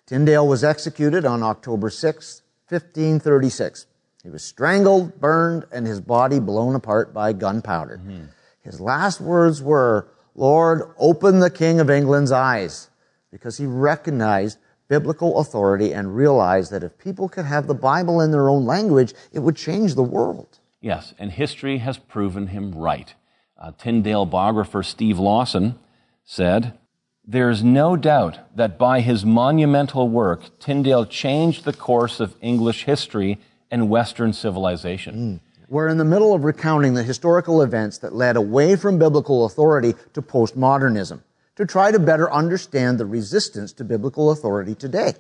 Tyndale 0.05 0.47
was 0.47 0.63
executed 0.63 1.25
on 1.25 1.43
October 1.43 1.89
6, 1.89 2.41
1536. 2.67 3.85
He 4.23 4.29
was 4.29 4.43
strangled, 4.43 5.19
burned, 5.19 5.65
and 5.71 5.87
his 5.87 6.01
body 6.01 6.39
blown 6.39 6.75
apart 6.75 7.13
by 7.13 7.31
gunpowder. 7.33 8.01
Mm-hmm. 8.03 8.25
His 8.61 8.79
last 8.79 9.21
words 9.21 9.61
were, 9.61 10.09
Lord, 10.35 10.93
open 10.97 11.39
the 11.39 11.49
King 11.49 11.79
of 11.79 11.89
England's 11.89 12.31
eyes, 12.31 12.89
because 13.31 13.57
he 13.57 13.65
recognized 13.65 14.57
biblical 14.87 15.39
authority 15.39 15.93
and 15.93 16.15
realized 16.15 16.71
that 16.71 16.83
if 16.83 16.97
people 16.97 17.29
could 17.29 17.45
have 17.45 17.67
the 17.67 17.73
Bible 17.73 18.19
in 18.19 18.31
their 18.31 18.49
own 18.49 18.65
language, 18.65 19.13
it 19.31 19.39
would 19.39 19.55
change 19.55 19.95
the 19.95 20.03
world. 20.03 20.59
Yes, 20.81 21.13
and 21.19 21.31
history 21.31 21.77
has 21.77 21.97
proven 21.97 22.47
him 22.47 22.73
right. 22.73 23.13
Uh, 23.57 23.71
Tyndale 23.77 24.25
biographer 24.25 24.81
Steve 24.81 25.19
Lawson 25.19 25.77
said, 26.23 26.77
There 27.25 27.49
is 27.49 27.63
no 27.63 27.95
doubt 27.95 28.39
that 28.55 28.77
by 28.77 29.01
his 29.01 29.25
monumental 29.25 30.09
work, 30.09 30.57
Tyndale 30.59 31.05
changed 31.05 31.65
the 31.65 31.73
course 31.73 32.19
of 32.19 32.35
English 32.41 32.85
history 32.85 33.37
and 33.69 33.89
Western 33.89 34.33
civilization. 34.33 35.15
Mm. 35.15 35.48
We're 35.69 35.87
in 35.87 35.99
the 35.99 36.05
middle 36.05 36.33
of 36.33 36.43
recounting 36.43 36.95
the 36.95 37.03
historical 37.03 37.61
events 37.61 37.99
that 37.99 38.15
led 38.15 38.35
away 38.35 38.75
from 38.75 38.97
biblical 38.97 39.45
authority 39.45 39.93
to 40.13 40.21
postmodernism 40.21 41.21
to 41.57 41.65
try 41.65 41.91
to 41.91 41.99
better 41.99 42.31
understand 42.31 42.97
the 42.97 43.05
resistance 43.05 43.71
to 43.73 43.83
biblical 43.83 44.31
authority 44.31 44.73
today. 44.73 45.13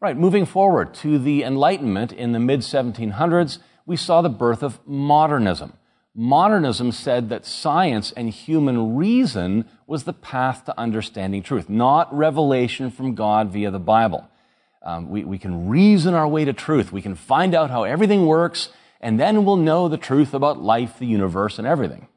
Right, 0.00 0.16
moving 0.16 0.44
forward 0.44 0.92
to 0.94 1.18
the 1.18 1.44
Enlightenment 1.44 2.12
in 2.12 2.32
the 2.32 2.40
mid 2.40 2.60
1700s, 2.60 3.58
we 3.86 3.96
saw 3.96 4.22
the 4.22 4.28
birth 4.28 4.64
of 4.64 4.80
modernism. 4.86 5.74
Modernism 6.14 6.90
said 6.90 7.28
that 7.28 7.46
science 7.46 8.10
and 8.10 8.30
human 8.30 8.96
reason 8.96 9.66
was 9.86 10.04
the 10.04 10.12
path 10.12 10.64
to 10.64 10.80
understanding 10.80 11.42
truth, 11.42 11.68
not 11.68 12.12
revelation 12.12 12.90
from 12.90 13.14
God 13.14 13.52
via 13.52 13.70
the 13.70 13.78
Bible. 13.78 14.26
Um, 14.82 15.10
we, 15.10 15.24
we 15.24 15.38
can 15.38 15.68
reason 15.68 16.14
our 16.14 16.26
way 16.26 16.44
to 16.44 16.52
truth. 16.52 16.90
We 16.90 17.02
can 17.02 17.14
find 17.14 17.54
out 17.54 17.70
how 17.70 17.84
everything 17.84 18.26
works, 18.26 18.70
and 19.00 19.18
then 19.18 19.44
we'll 19.44 19.56
know 19.56 19.88
the 19.88 19.96
truth 19.96 20.34
about 20.34 20.60
life, 20.60 20.98
the 20.98 21.06
universe, 21.06 21.58
and 21.58 21.66
everything. 21.66 22.08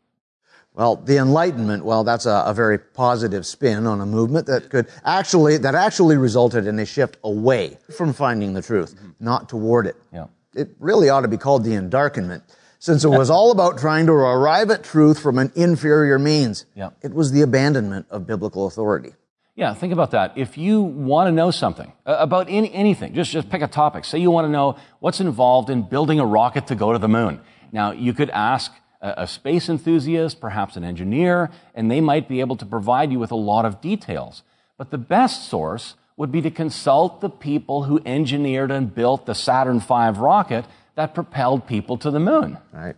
Well, 0.73 0.95
the 0.95 1.17
Enlightenment, 1.17 1.83
well, 1.83 2.03
that's 2.03 2.25
a, 2.25 2.43
a, 2.45 2.53
very 2.53 2.77
positive 2.77 3.45
spin 3.45 3.85
on 3.85 3.99
a 3.99 4.05
movement 4.05 4.45
that 4.47 4.69
could 4.69 4.87
actually, 5.03 5.57
that 5.57 5.75
actually 5.75 6.15
resulted 6.15 6.67
in 6.67 6.79
a 6.79 6.85
shift 6.85 7.17
away 7.23 7.77
from 7.91 8.13
finding 8.13 8.53
the 8.53 8.61
truth, 8.61 8.95
mm-hmm. 8.95 9.09
not 9.19 9.49
toward 9.49 9.87
it. 9.87 9.97
Yeah. 10.13 10.27
It 10.53 10.69
really 10.79 11.09
ought 11.09 11.21
to 11.21 11.27
be 11.27 11.37
called 11.37 11.63
the 11.63 11.71
Endarkenment, 11.71 12.43
since 12.77 13.03
it 13.03 13.09
was 13.09 13.29
all 13.29 13.51
about 13.51 13.77
trying 13.77 14.05
to 14.05 14.13
arrive 14.13 14.69
at 14.71 14.83
truth 14.83 15.19
from 15.19 15.37
an 15.37 15.51
inferior 15.55 16.17
means. 16.17 16.65
Yeah. 16.75 16.91
It 17.01 17.13
was 17.13 17.31
the 17.31 17.41
abandonment 17.41 18.05
of 18.09 18.25
biblical 18.25 18.65
authority. 18.65 19.13
Yeah, 19.59 19.73
think 19.73 19.91
about 19.91 20.11
that. 20.11 20.37
If 20.37 20.57
you 20.57 20.81
want 20.81 21.27
to 21.27 21.33
know 21.33 21.51
something 21.51 21.91
uh, 22.05 22.15
about 22.17 22.47
any, 22.49 22.73
anything, 22.73 23.13
just, 23.13 23.29
just 23.29 23.49
pick 23.49 23.61
a 23.61 23.67
topic. 23.67 24.05
Say 24.05 24.19
you 24.19 24.31
want 24.31 24.45
to 24.45 24.49
know 24.49 24.77
what's 25.01 25.19
involved 25.19 25.69
in 25.69 25.81
building 25.81 26.17
a 26.17 26.25
rocket 26.25 26.67
to 26.67 26.75
go 26.75 26.93
to 26.93 26.97
the 26.97 27.09
moon. 27.09 27.41
Now, 27.73 27.91
you 27.91 28.13
could 28.13 28.29
ask 28.29 28.71
a, 29.01 29.23
a 29.23 29.27
space 29.27 29.67
enthusiast, 29.67 30.39
perhaps 30.39 30.77
an 30.77 30.85
engineer, 30.85 31.51
and 31.75 31.91
they 31.91 31.99
might 31.99 32.29
be 32.29 32.39
able 32.39 32.55
to 32.55 32.65
provide 32.65 33.11
you 33.11 33.19
with 33.19 33.31
a 33.31 33.35
lot 33.35 33.65
of 33.65 33.81
details. 33.81 34.43
But 34.77 34.91
the 34.91 34.97
best 34.97 35.49
source 35.49 35.95
would 36.15 36.31
be 36.31 36.41
to 36.41 36.51
consult 36.51 37.19
the 37.19 37.29
people 37.29 37.83
who 37.83 38.01
engineered 38.05 38.71
and 38.71 38.95
built 38.95 39.25
the 39.25 39.35
Saturn 39.35 39.81
V 39.81 39.93
rocket 40.21 40.63
that 40.95 41.13
propelled 41.13 41.67
people 41.67 41.97
to 41.97 42.09
the 42.09 42.19
moon. 42.21 42.59
Right. 42.71 42.95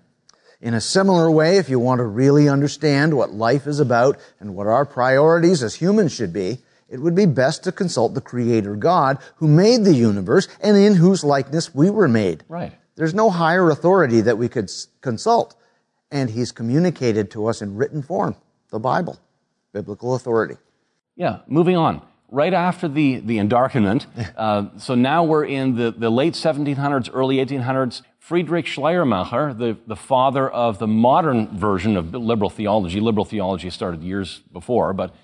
In 0.61 0.75
a 0.75 0.81
similar 0.81 1.31
way, 1.31 1.57
if 1.57 1.69
you 1.69 1.79
want 1.79 1.99
to 1.99 2.05
really 2.05 2.47
understand 2.47 3.17
what 3.17 3.33
life 3.33 3.65
is 3.65 3.79
about 3.79 4.19
and 4.39 4.53
what 4.55 4.67
our 4.67 4.85
priorities 4.85 5.63
as 5.63 5.75
humans 5.75 6.13
should 6.13 6.31
be, 6.31 6.59
it 6.87 6.99
would 6.99 7.15
be 7.15 7.25
best 7.25 7.63
to 7.63 7.71
consult 7.71 8.13
the 8.13 8.21
Creator 8.21 8.75
God 8.75 9.17
who 9.37 9.47
made 9.47 9.83
the 9.83 9.95
universe 9.95 10.47
and 10.61 10.77
in 10.77 10.95
whose 10.95 11.23
likeness 11.23 11.73
we 11.73 11.89
were 11.89 12.07
made. 12.07 12.43
Right. 12.47 12.73
There's 12.95 13.13
no 13.13 13.29
higher 13.29 13.69
authority 13.71 14.21
that 14.21 14.37
we 14.37 14.49
could 14.49 14.69
consult, 14.99 15.55
and 16.11 16.29
He's 16.29 16.51
communicated 16.51 17.31
to 17.31 17.47
us 17.47 17.61
in 17.61 17.75
written 17.75 18.03
form, 18.03 18.35
the 18.69 18.79
Bible, 18.79 19.17
biblical 19.73 20.13
authority. 20.13 20.57
Yeah, 21.15 21.39
moving 21.47 21.77
on 21.77 22.01
right 22.29 22.53
after 22.53 22.87
the, 22.87 23.17
the 23.19 23.37
Endarkenment. 23.37 24.05
Uh, 24.37 24.69
so 24.77 24.95
now 24.95 25.23
we're 25.23 25.45
in 25.45 25.75
the, 25.75 25.91
the 25.91 26.09
late 26.09 26.33
1700s, 26.33 27.09
early 27.13 27.37
1800s. 27.37 28.01
Friedrich 28.21 28.67
Schleiermacher, 28.67 29.51
the, 29.51 29.77
the 29.87 29.95
father 29.95 30.47
of 30.47 30.77
the 30.77 30.87
modern 30.87 31.57
version 31.57 31.97
of 31.97 32.13
liberal 32.13 32.51
theology, 32.51 32.99
liberal 32.99 33.25
theology 33.25 33.71
started 33.71 34.03
years 34.03 34.43
before, 34.53 34.93
but 34.93 35.15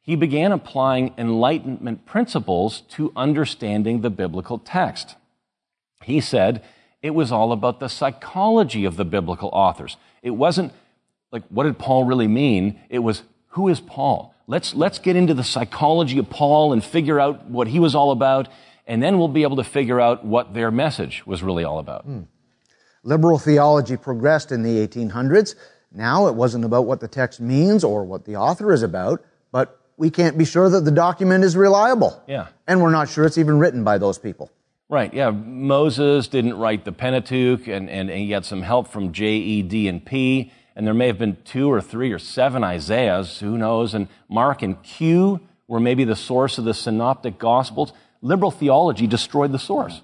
he 0.00 0.14
began 0.14 0.52
applying 0.52 1.12
Enlightenment 1.18 2.06
principles 2.06 2.82
to 2.90 3.12
understanding 3.16 4.02
the 4.02 4.08
biblical 4.08 4.58
text. 4.58 5.16
He 6.04 6.20
said 6.20 6.62
it 7.02 7.10
was 7.10 7.32
all 7.32 7.50
about 7.50 7.80
the 7.80 7.88
psychology 7.88 8.84
of 8.84 8.96
the 8.96 9.04
biblical 9.04 9.50
authors. 9.52 9.96
It 10.22 10.30
wasn't 10.30 10.72
like, 11.32 11.42
what 11.48 11.64
did 11.64 11.76
Paul 11.76 12.04
really 12.04 12.28
mean? 12.28 12.80
It 12.88 13.00
was, 13.00 13.24
who 13.48 13.68
is 13.68 13.80
Paul? 13.80 14.32
Let's, 14.46 14.74
let's 14.74 15.00
get 15.00 15.16
into 15.16 15.34
the 15.34 15.42
psychology 15.42 16.18
of 16.18 16.30
Paul 16.30 16.72
and 16.72 16.84
figure 16.84 17.18
out 17.18 17.46
what 17.50 17.66
he 17.66 17.80
was 17.80 17.96
all 17.96 18.12
about, 18.12 18.48
and 18.86 19.02
then 19.02 19.18
we'll 19.18 19.26
be 19.26 19.42
able 19.42 19.56
to 19.56 19.64
figure 19.64 20.00
out 20.00 20.24
what 20.24 20.54
their 20.54 20.70
message 20.70 21.26
was 21.26 21.42
really 21.42 21.64
all 21.64 21.80
about. 21.80 22.04
Hmm. 22.04 22.20
Liberal 23.04 23.38
theology 23.38 23.96
progressed 23.96 24.50
in 24.50 24.62
the 24.62 24.86
1800s. 24.86 25.54
Now 25.92 26.26
it 26.26 26.34
wasn't 26.34 26.64
about 26.64 26.86
what 26.86 27.00
the 27.00 27.06
text 27.08 27.40
means 27.40 27.84
or 27.84 28.04
what 28.04 28.24
the 28.24 28.34
author 28.34 28.72
is 28.72 28.82
about, 28.82 29.24
but 29.52 29.80
we 29.96 30.10
can't 30.10 30.36
be 30.36 30.44
sure 30.44 30.68
that 30.68 30.84
the 30.84 30.90
document 30.90 31.44
is 31.44 31.56
reliable. 31.56 32.20
Yeah. 32.26 32.48
And 32.66 32.82
we're 32.82 32.90
not 32.90 33.08
sure 33.08 33.24
it's 33.24 33.38
even 33.38 33.58
written 33.60 33.84
by 33.84 33.98
those 33.98 34.18
people. 34.18 34.50
Right, 34.88 35.14
yeah. 35.14 35.30
Moses 35.30 36.26
didn't 36.26 36.54
write 36.54 36.84
the 36.84 36.92
Pentateuch, 36.92 37.68
and, 37.68 37.88
and, 37.88 38.10
and 38.10 38.18
he 38.18 38.32
had 38.32 38.44
some 38.44 38.62
help 38.62 38.88
from 38.88 39.12
J, 39.12 39.36
E, 39.36 39.62
D, 39.62 39.88
and 39.88 40.04
P 40.04 40.52
and 40.76 40.86
there 40.86 40.94
may 40.94 41.06
have 41.06 41.18
been 41.18 41.36
two 41.44 41.70
or 41.70 41.80
three 41.80 42.12
or 42.12 42.18
seven 42.18 42.64
Isaiahs, 42.64 43.38
who 43.38 43.56
knows, 43.56 43.94
and 43.94 44.08
Mark 44.28 44.62
and 44.62 44.82
Q 44.82 45.40
were 45.68 45.80
maybe 45.80 46.04
the 46.04 46.16
source 46.16 46.58
of 46.58 46.64
the 46.64 46.74
synoptic 46.74 47.38
gospels. 47.38 47.92
Liberal 48.20 48.50
theology 48.50 49.06
destroyed 49.06 49.52
the 49.52 49.58
source. 49.58 50.02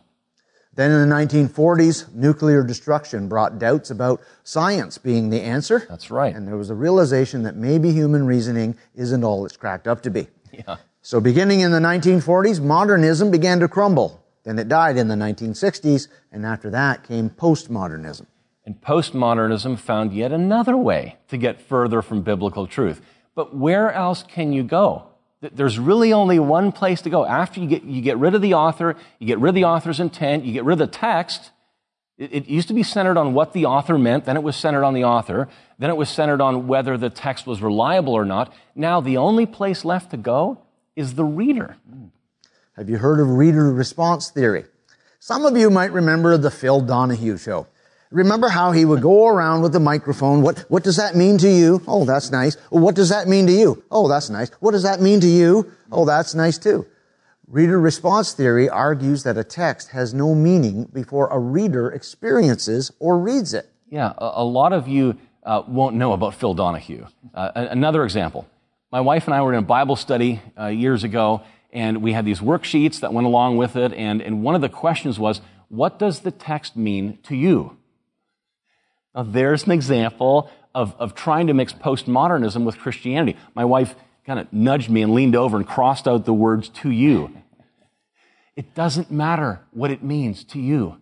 Then 0.75 0.93
in 0.93 1.09
the 1.09 1.15
1940s, 1.15 2.15
nuclear 2.15 2.63
destruction 2.63 3.29
brought 3.29 3.59
doubts 3.59 3.91
about 3.91 4.21
science 4.45 4.99
being 4.99 5.31
the 5.31 5.41
answer. 5.41 5.85
That's 5.89 6.11
right. 6.11 6.35
And 6.35 6.47
there 6.47 6.57
was 6.57 6.71
a 6.71 6.75
realization 6.75 7.43
that 7.43 7.57
maybe 7.57 7.91
human 7.93 8.25
reasoning 8.25 8.77
isn't 8.95 9.25
all 9.25 9.45
it's 9.45 9.57
cracked 9.57 9.89
up 9.89 10.01
to 10.03 10.11
be. 10.11 10.29
Yeah. 10.53 10.77
So 11.03 11.21
beginning 11.21 11.61
in 11.61 11.73
the 11.73 11.81
1940s, 11.81 12.61
modernism 12.63 13.31
began 13.31 13.59
to 13.61 13.69
crumble. 13.69 14.25
Then 14.45 14.59
it 14.59 14.69
died 14.69 14.97
in 14.97 15.09
the 15.09 15.15
1960s, 15.15 16.09
and 16.33 16.47
after 16.47 16.71
that 16.71 17.05
came 17.05 17.31
postmodernism. 17.31 18.27
And 18.65 18.81
postmodernism 18.81 19.79
found 19.79 20.13
yet 20.13 20.33
another 20.33 20.77
way 20.77 21.17
to 21.29 21.37
get 21.37 21.61
further 21.61 22.01
from 22.03 22.23
biblical 22.23 22.67
truth. 22.67 23.01
But 23.35 23.57
where 23.57 23.93
else 23.93 24.23
can 24.23 24.53
you 24.53 24.63
go? 24.63 25.10
There's 25.41 25.79
really 25.79 26.13
only 26.13 26.39
one 26.39 26.71
place 26.71 27.01
to 27.03 27.11
go. 27.11 27.25
After 27.25 27.61
you 27.61 27.67
get, 27.67 27.83
you 27.83 28.03
get 28.03 28.19
rid 28.19 28.35
of 28.35 28.43
the 28.43 28.55
author, 28.55 28.97
you 29.19 29.27
get 29.27 29.39
rid 29.39 29.51
of 29.51 29.55
the 29.55 29.65
author's 29.65 29.99
intent, 29.99 30.45
you 30.45 30.53
get 30.53 30.65
rid 30.65 30.75
of 30.75 30.79
the 30.91 30.99
text. 30.99 31.51
It, 32.19 32.35
it 32.35 32.49
used 32.49 32.69
to 32.69 32.75
be 32.75 32.83
centered 32.83 33.17
on 33.17 33.33
what 33.33 33.55
the 33.55 33.65
author 33.65 33.97
meant, 33.97 34.27
then 34.27 34.37
it 34.37 34.43
was 34.43 34.55
centered 34.55 34.85
on 34.85 34.93
the 34.93 35.05
author, 35.05 35.49
then 35.79 35.89
it 35.89 35.97
was 35.97 36.11
centered 36.11 36.43
on 36.43 36.67
whether 36.67 36.99
the 36.99 37.09
text 37.09 37.47
was 37.47 37.63
reliable 37.63 38.13
or 38.13 38.27
not. 38.27 38.53
Now 38.75 39.01
the 39.01 39.17
only 39.17 39.47
place 39.47 39.83
left 39.83 40.11
to 40.11 40.19
go 40.19 40.61
is 40.95 41.15
the 41.15 41.25
reader. 41.25 41.77
Have 42.77 42.91
you 42.91 42.99
heard 42.99 43.19
of 43.19 43.31
reader 43.31 43.73
response 43.73 44.31
theory? 44.31 44.65
Some 45.19 45.47
of 45.47 45.57
you 45.57 45.71
might 45.71 45.93
remember 45.93 46.37
the 46.37 46.51
Phil 46.51 46.83
Donahue 46.83 47.39
show. 47.39 47.67
Remember 48.11 48.49
how 48.49 48.73
he 48.73 48.85
would 48.85 49.03
go 49.03 49.29
around 49.29 49.63
with 49.63 49.73
the 49.73 49.81
microphone. 49.81 50.43
What, 50.43 50.61
what 50.69 50.83
does 50.83 50.97
that 50.97 51.15
mean 51.15 51.39
to 51.39 51.49
you? 51.49 51.81
Oh, 51.87 52.05
that's 52.05 52.33
nice. 52.33 52.57
what 52.71 52.97
does 52.97 53.11
that 53.11 53.29
mean 53.29 53.47
to 53.47 53.53
you? 53.53 53.85
Oh, 53.91 54.09
that's 54.09 54.29
nice. 54.31 54.51
What 54.59 54.73
does 54.73 54.83
that 54.83 55.01
mean 55.01 55.21
to 55.21 55.29
you? 55.29 55.73
Oh, 55.93 56.05
that's 56.05 56.35
nice 56.35 56.59
too. 56.59 56.87
Reader 57.47 57.81
response 57.81 58.33
theory 58.33 58.69
argues 58.69 59.23
that 59.23 59.37
a 59.37 59.45
text 59.45 59.91
has 59.91 60.13
no 60.13 60.35
meaning 60.35 60.85
before 60.93 61.29
a 61.29 61.39
reader 61.39 61.91
experiences 61.91 62.91
or 62.99 63.19
reads 63.19 63.55
it. 63.55 63.69
Yeah, 63.89 64.13
a, 64.19 64.33
a 64.37 64.45
lot 64.45 64.73
of 64.73 64.89
you 64.89 65.17
uh, 65.45 65.63
won't 65.67 65.97
know 65.97 66.13
about 66.13 66.35
Phil 66.35 66.55
Donahue. 66.55 67.07
Uh, 67.35 67.51
another 67.55 68.05
example. 68.05 68.49
My 68.91 69.01
wife 69.01 69.27
and 69.27 69.35
I 69.35 69.43
were 69.43 69.53
in 69.53 69.59
a 69.59 69.63
Bible 69.63 69.97
study 69.97 70.43
uh, 70.59 70.67
years 70.67 71.05
ago, 71.05 71.43
and 71.73 72.03
we 72.03 72.13
had 72.13 72.25
these 72.25 72.41
worksheets 72.41 73.01
that 73.01 73.13
went 73.13 73.27
along 73.27 73.57
with 73.57 73.77
it, 73.77 73.93
and, 73.93 74.21
and 74.21 74.43
one 74.43 74.57
of 74.57 74.61
the 74.61 74.69
questions 74.69 75.19
was, 75.19 75.41
what 75.69 75.99
does 75.99 76.21
the 76.21 76.33
text 76.33 76.77
mean 76.77 77.19
to 77.25 77.37
you? 77.37 77.77
Now, 79.15 79.23
there's 79.25 79.65
an 79.65 79.73
example 79.73 80.51
of, 80.75 80.95
of 80.99 81.15
trying 81.15 81.49
to 81.49 81.55
mix 81.55 81.73
postmodernism 81.73 82.65
with 82.65 82.79
Christianity. 82.79 83.39
My 83.55 83.65
wife 83.65 83.95
kind 84.25 84.39
of 84.39 84.53
nudged 84.53 84.91
me 84.91 85.03
and 85.03 85.15
leaned 85.15 85.35
over 85.35 85.57
and 85.57 85.67
crossed 85.67 86.07
out 86.07 86.25
the 86.25 86.35
words 86.35 86.69
to 86.69 86.91
you. 86.91 87.37
It 88.57 88.75
doesn't 88.75 89.11
matter 89.11 89.61
what 89.73 89.91
it 89.91 90.03
means 90.03 90.45
to 90.45 90.61
you. 90.61 91.01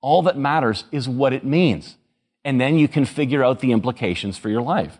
All 0.00 0.22
that 0.22 0.36
matters 0.36 0.84
is 0.92 1.08
what 1.08 1.32
it 1.32 1.44
means. 1.44 1.96
And 2.44 2.60
then 2.60 2.78
you 2.78 2.88
can 2.88 3.04
figure 3.04 3.44
out 3.44 3.60
the 3.60 3.72
implications 3.72 4.38
for 4.38 4.48
your 4.48 4.62
life. 4.62 4.98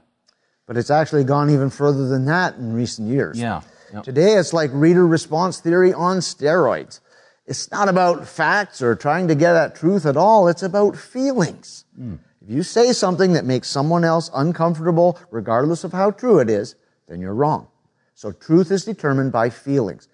But 0.66 0.76
it's 0.76 0.90
actually 0.90 1.25
gone 1.25 1.50
even 1.50 1.71
further 1.71 2.09
than 2.09 2.26
that 2.26 2.57
in 2.57 2.73
recent 2.73 3.09
years. 3.09 3.38
Yeah. 3.38 3.62
Yep. 3.92 4.04
Today 4.04 4.35
it's 4.35 4.52
like 4.52 4.71
reader 4.73 5.07
response 5.07 5.61
theory 5.61 5.92
on 5.92 6.19
steroids. 6.19 7.00
It's 7.47 7.71
not 7.73 7.88
about 7.88 8.28
facts 8.28 8.80
or 8.80 8.95
trying 8.95 9.28
to 9.28 9.35
get 9.35 9.57
at 9.57 9.75
truth 9.75 10.07
at 10.07 10.16
all. 10.16 10.47
It's 10.49 10.62
about 10.62 10.97
feelings. 10.97 11.85
Mm. 11.99 12.21
If 12.43 12.51
you 12.51 12.63
say 12.63 12.93
something 12.93 13.35
that 13.35 13.45
makes 13.45 13.69
someone 13.69 14.05
else 14.05 14.31
uncomfortable, 14.35 15.19
regardless 15.31 15.85
of 15.85 15.93
how 15.93 16.11
true 16.11 16.39
it 16.39 16.49
is, 16.49 16.75
then 17.07 17.21
you're 17.21 17.35
wrong. 17.35 17.69
So 18.15 18.33
truth 18.33 18.71
is 18.71 18.85
determined 18.85 19.33
by 19.33 19.51
feelings. 19.51 20.09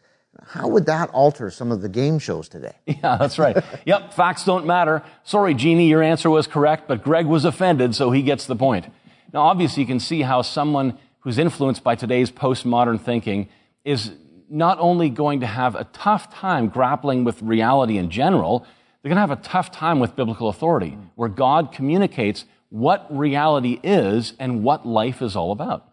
How 0.45 0.68
would 0.68 0.87
that 0.87 1.09
alter 1.11 1.50
some 1.50 1.73
of 1.73 1.83
the 1.83 1.88
game 1.88 2.18
shows 2.18 2.49
today? 2.49 2.75
Yeah, 2.87 3.16
that's 3.16 3.38
right. 3.38 3.56
yep, 3.85 4.12
facts 4.12 4.45
don't 4.45 4.66
matter. 4.66 5.02
Sorry, 5.25 5.54
Jeannie, 5.54 5.88
your 5.88 6.02
answer 6.02 6.30
was 6.30 6.47
correct, 6.47 6.88
but 6.88 7.02
Greg 7.02 7.26
was 7.26 7.45
offended, 7.45 7.95
so 7.95 8.11
he 8.11 8.23
gets 8.23 8.47
the 8.47 8.56
point. 8.56 8.87
Now, 9.33 9.42
obviously, 9.42 9.83
you 9.83 9.87
can 9.87 10.00
see 10.00 10.23
how 10.23 10.42
someone 10.42 10.99
who's 11.21 11.38
influenced 11.38 11.83
by 11.83 11.95
today's 11.95 12.30
postmodern 12.30 13.00
thinking 13.00 13.49
is 13.85 14.12
not 14.49 14.78
only 14.78 15.11
going 15.11 15.40
to 15.40 15.47
have 15.47 15.75
a 15.75 15.85
tough 15.92 16.33
time 16.33 16.68
grappling 16.68 17.25
with 17.25 17.42
reality 17.42 17.99
in 17.99 18.11
general, 18.11 18.64
they're 19.06 19.14
going 19.14 19.28
to 19.28 19.32
have 19.32 19.38
a 19.38 19.48
tough 19.48 19.70
time 19.70 20.00
with 20.00 20.16
biblical 20.16 20.48
authority, 20.48 20.98
where 21.14 21.28
God 21.28 21.70
communicates 21.70 22.44
what 22.70 23.06
reality 23.08 23.78
is 23.84 24.32
and 24.40 24.64
what 24.64 24.84
life 24.84 25.22
is 25.22 25.36
all 25.36 25.52
about. 25.52 25.88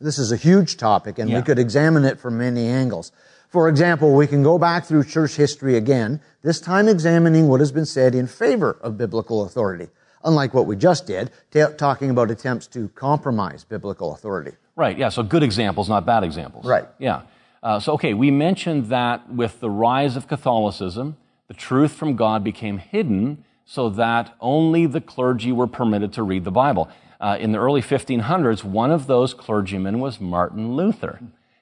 This 0.00 0.18
is 0.18 0.32
a 0.32 0.36
huge 0.36 0.76
topic, 0.76 1.20
and 1.20 1.30
yeah. 1.30 1.36
we 1.36 1.44
could 1.44 1.60
examine 1.60 2.04
it 2.04 2.18
from 2.18 2.38
many 2.38 2.66
angles. 2.66 3.12
For 3.48 3.68
example, 3.68 4.16
we 4.16 4.26
can 4.26 4.42
go 4.42 4.58
back 4.58 4.86
through 4.86 5.04
church 5.04 5.36
history 5.36 5.76
again, 5.76 6.20
this 6.42 6.60
time 6.60 6.88
examining 6.88 7.46
what 7.46 7.60
has 7.60 7.70
been 7.70 7.86
said 7.86 8.12
in 8.12 8.26
favor 8.26 8.76
of 8.82 8.98
biblical 8.98 9.44
authority, 9.44 9.86
unlike 10.24 10.52
what 10.52 10.66
we 10.66 10.74
just 10.74 11.06
did, 11.06 11.30
t- 11.52 11.62
talking 11.78 12.10
about 12.10 12.28
attempts 12.32 12.66
to 12.66 12.88
compromise 12.88 13.62
biblical 13.62 14.14
authority. 14.14 14.56
Right, 14.74 14.98
yeah, 14.98 15.10
so 15.10 15.22
good 15.22 15.44
examples, 15.44 15.88
not 15.88 16.04
bad 16.04 16.24
examples. 16.24 16.66
Right. 16.66 16.88
Yeah. 16.98 17.22
Uh, 17.62 17.78
so, 17.78 17.92
okay, 17.92 18.14
we 18.14 18.32
mentioned 18.32 18.86
that 18.86 19.32
with 19.32 19.60
the 19.60 19.70
rise 19.70 20.16
of 20.16 20.26
Catholicism, 20.26 21.16
the 21.52 21.58
truth 21.58 21.92
from 21.92 22.16
God 22.16 22.42
became 22.42 22.78
hidden 22.78 23.44
so 23.66 23.90
that 23.90 24.34
only 24.40 24.86
the 24.86 25.02
clergy 25.02 25.52
were 25.52 25.66
permitted 25.66 26.10
to 26.14 26.22
read 26.22 26.44
the 26.44 26.50
Bible. 26.50 26.88
Uh, 27.20 27.36
in 27.38 27.52
the 27.52 27.58
early 27.58 27.82
1500s, 27.82 28.64
one 28.64 28.90
of 28.90 29.06
those 29.06 29.34
clergymen 29.34 30.00
was 30.00 30.18
Martin 30.18 30.76
Luther. 30.76 31.20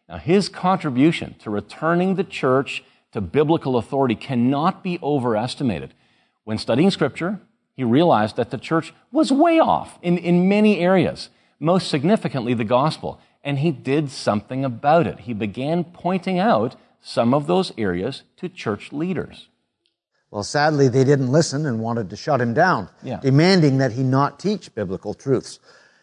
Now, 0.08 0.18
his 0.18 0.48
contribution 0.48 1.34
to 1.40 1.50
returning 1.50 2.14
the 2.14 2.22
church 2.22 2.84
to 3.10 3.20
biblical 3.20 3.76
authority 3.76 4.14
cannot 4.14 4.84
be 4.84 5.00
overestimated. 5.02 5.92
When 6.44 6.56
studying 6.56 6.92
Scripture, 6.92 7.40
he 7.74 7.82
realized 7.82 8.36
that 8.36 8.50
the 8.50 8.58
church 8.58 8.94
was 9.10 9.32
way 9.32 9.58
off 9.58 9.98
in, 10.02 10.18
in 10.18 10.48
many 10.48 10.78
areas, 10.78 11.30
most 11.58 11.88
significantly 11.88 12.54
the 12.54 12.62
gospel, 12.62 13.20
and 13.42 13.58
he 13.58 13.72
did 13.72 14.08
something 14.08 14.64
about 14.64 15.08
it. 15.08 15.20
He 15.20 15.34
began 15.34 15.82
pointing 15.82 16.38
out 16.38 16.76
some 17.00 17.34
of 17.34 17.48
those 17.48 17.72
areas 17.76 18.22
to 18.36 18.48
church 18.48 18.92
leaders. 18.92 19.48
Well, 20.30 20.42
sadly, 20.44 20.88
they 20.88 21.04
didn't 21.04 21.32
listen 21.32 21.66
and 21.66 21.80
wanted 21.80 22.10
to 22.10 22.16
shut 22.16 22.40
him 22.40 22.54
down, 22.54 22.88
Yeah. 23.02 23.18
demanding 23.20 23.78
that 23.78 23.92
he 23.92 24.02
not 24.02 24.38
teach 24.38 24.74
biblical 24.74 25.12
truths. 25.14 25.58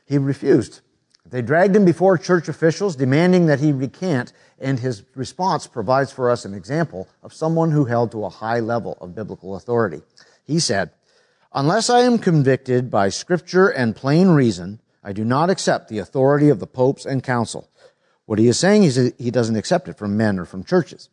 He 0.06 0.18
refused. 0.18 0.82
They 1.30 1.42
dragged 1.42 1.76
him 1.76 1.86
before 1.86 2.18
church 2.18 2.48
officials, 2.48 2.96
demanding 2.96 3.48
that 3.48 3.60
he 3.60 3.72
recant, 3.72 4.32
and 4.60 4.80
his 4.80 5.04
response 5.16 5.68
provides 5.68 6.12
for 6.12 6.30
us 6.30 6.46
an 6.46 6.54
example 6.54 7.08
of 7.24 7.34
someone 7.34 7.72
who 7.72 7.86
held 7.86 8.12
to 8.12 8.24
a 8.26 8.30
high 8.30 8.60
level 8.60 8.98
of 9.02 9.16
biblical 9.16 9.56
authority. 9.56 10.02
He 10.46 10.60
said, 10.60 10.92
Unless 11.54 11.90
I 11.90 12.02
am 12.02 12.18
convicted 12.20 12.90
by 12.92 13.10
scripture 13.10 13.68
and 13.68 13.96
plain 13.96 14.30
reason, 14.30 14.80
I 15.04 15.14
do 15.14 15.24
not 15.26 15.50
accept 15.50 15.88
the 15.90 16.00
authority 16.00 16.50
of 16.50 16.60
the 16.60 16.68
popes 16.68 17.06
and 17.06 17.24
council. 17.24 17.68
What 18.26 18.40
he 18.40 18.48
is 18.48 18.60
saying 18.60 18.84
is 18.84 18.96
that 18.96 19.16
he 19.20 19.32
doesn't 19.32 19.56
accept 19.56 19.88
it 19.88 19.98
from 19.98 20.18
men 20.18 20.38
or 20.38 20.46
from 20.46 20.64
churches. 20.64 21.10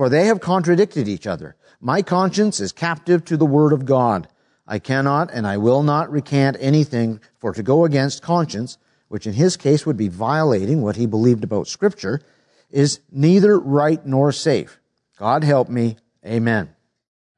For 0.00 0.08
they 0.08 0.28
have 0.28 0.40
contradicted 0.40 1.08
each 1.08 1.26
other. 1.26 1.56
My 1.78 2.00
conscience 2.00 2.58
is 2.58 2.72
captive 2.72 3.22
to 3.26 3.36
the 3.36 3.44
word 3.44 3.74
of 3.74 3.84
God. 3.84 4.28
I 4.66 4.78
cannot 4.78 5.30
and 5.30 5.46
I 5.46 5.58
will 5.58 5.82
not 5.82 6.10
recant 6.10 6.56
anything, 6.58 7.20
for 7.36 7.52
to 7.52 7.62
go 7.62 7.84
against 7.84 8.22
conscience, 8.22 8.78
which 9.08 9.26
in 9.26 9.34
his 9.34 9.58
case 9.58 9.84
would 9.84 9.98
be 9.98 10.08
violating 10.08 10.80
what 10.80 10.96
he 10.96 11.04
believed 11.04 11.44
about 11.44 11.68
scripture, 11.68 12.22
is 12.70 13.00
neither 13.12 13.60
right 13.60 14.06
nor 14.06 14.32
safe. 14.32 14.80
God 15.18 15.44
help 15.44 15.68
me. 15.68 15.98
Amen. 16.24 16.70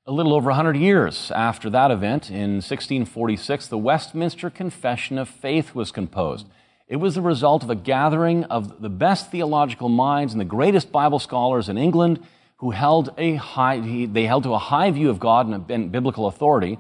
A 0.07 0.13
little 0.13 0.33
over 0.33 0.51
100 0.51 0.77
years 0.77 1.33
after 1.35 1.69
that 1.69 1.91
event, 1.91 2.31
in 2.31 2.61
1646, 2.63 3.67
the 3.67 3.77
Westminster 3.77 4.51
Confession 4.51 5.19
of 5.19 5.29
Faith 5.29 5.75
was 5.75 5.91
composed. 5.91 6.47
It 6.87 6.99
was 6.99 7.17
the 7.17 7.23
result 7.23 7.65
of 7.65 7.71
a 7.71 7.75
gathering 7.75 8.45
of 8.45 8.81
the 8.81 8.89
best 8.89 9.33
theological 9.33 9.89
minds 9.89 10.33
and 10.33 10.41
the 10.41 10.45
greatest 10.45 10.93
Bible 10.93 11.19
scholars 11.19 11.69
in 11.69 11.77
England 11.77 12.25
who 12.63 12.71
held 12.71 13.13
a 13.19 13.35
high, 13.35 13.81
they 14.07 14.25
held 14.25 14.45
to 14.45 14.55
a 14.55 14.59
high 14.59 14.89
view 14.93 15.11
of 15.11 15.19
God 15.19 15.49
and 15.69 15.91
biblical 15.91 16.29
authority. 16.29 16.79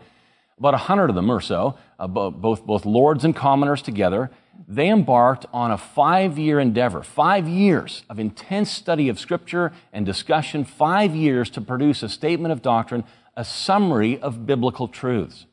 About 0.56 0.74
a 0.74 0.86
100 0.86 1.10
of 1.10 1.16
them 1.16 1.28
or 1.28 1.40
so, 1.40 1.76
uh, 1.98 2.06
both, 2.06 2.64
both 2.64 2.86
lords 2.86 3.24
and 3.24 3.34
commoners 3.34 3.82
together, 3.82 4.30
they 4.68 4.88
embarked 4.88 5.44
on 5.52 5.72
a 5.72 5.76
five 5.76 6.38
year 6.38 6.60
endeavor, 6.60 7.02
five 7.02 7.48
years 7.48 8.04
of 8.08 8.20
intense 8.20 8.70
study 8.70 9.08
of 9.08 9.18
Scripture 9.18 9.72
and 9.92 10.06
discussion, 10.06 10.64
five 10.64 11.16
years 11.16 11.50
to 11.50 11.60
produce 11.60 12.04
a 12.04 12.08
statement 12.08 12.52
of 12.52 12.62
doctrine, 12.62 13.02
a 13.36 13.44
summary 13.44 14.20
of 14.20 14.46
biblical 14.46 14.86
truths. 14.86 15.46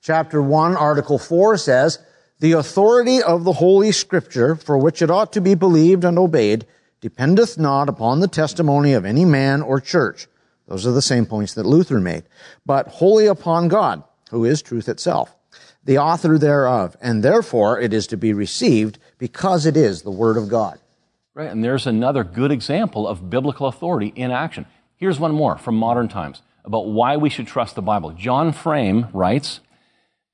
Chapter 0.00 0.40
1, 0.40 0.76
Article 0.76 1.18
4 1.18 1.56
says, 1.56 1.98
The 2.38 2.52
authority 2.52 3.20
of 3.20 3.42
the 3.42 3.54
Holy 3.54 3.90
Scripture, 3.90 4.54
for 4.54 4.78
which 4.78 5.02
it 5.02 5.10
ought 5.10 5.32
to 5.32 5.40
be 5.40 5.56
believed 5.56 6.04
and 6.04 6.20
obeyed, 6.20 6.66
dependeth 7.00 7.58
not 7.58 7.88
upon 7.88 8.20
the 8.20 8.28
testimony 8.28 8.92
of 8.92 9.04
any 9.04 9.24
man 9.24 9.62
or 9.62 9.80
church. 9.80 10.26
Those 10.68 10.86
are 10.86 10.92
the 10.92 11.02
same 11.02 11.26
points 11.26 11.54
that 11.54 11.66
Luther 11.66 12.00
made, 12.00 12.24
but 12.64 12.88
wholly 12.88 13.26
upon 13.26 13.68
God, 13.68 14.02
who 14.30 14.44
is 14.44 14.62
truth 14.62 14.88
itself 14.88 15.36
the 15.86 15.98
author 15.98 16.36
thereof, 16.36 16.96
and 17.00 17.22
therefore 17.22 17.80
it 17.80 17.94
is 17.94 18.08
to 18.08 18.16
be 18.16 18.32
received 18.32 18.98
because 19.18 19.64
it 19.64 19.76
is 19.76 20.02
the 20.02 20.10
Word 20.10 20.36
of 20.36 20.48
God. 20.48 20.78
Right, 21.32 21.50
and 21.50 21.62
there's 21.62 21.86
another 21.86 22.24
good 22.24 22.50
example 22.50 23.06
of 23.06 23.30
biblical 23.30 23.68
authority 23.68 24.12
in 24.16 24.32
action. 24.32 24.66
Here's 24.96 25.20
one 25.20 25.32
more 25.32 25.56
from 25.56 25.76
modern 25.76 26.08
times 26.08 26.42
about 26.64 26.88
why 26.88 27.16
we 27.16 27.30
should 27.30 27.46
trust 27.46 27.76
the 27.76 27.82
Bible. 27.82 28.10
John 28.10 28.52
Frame 28.52 29.06
writes 29.12 29.60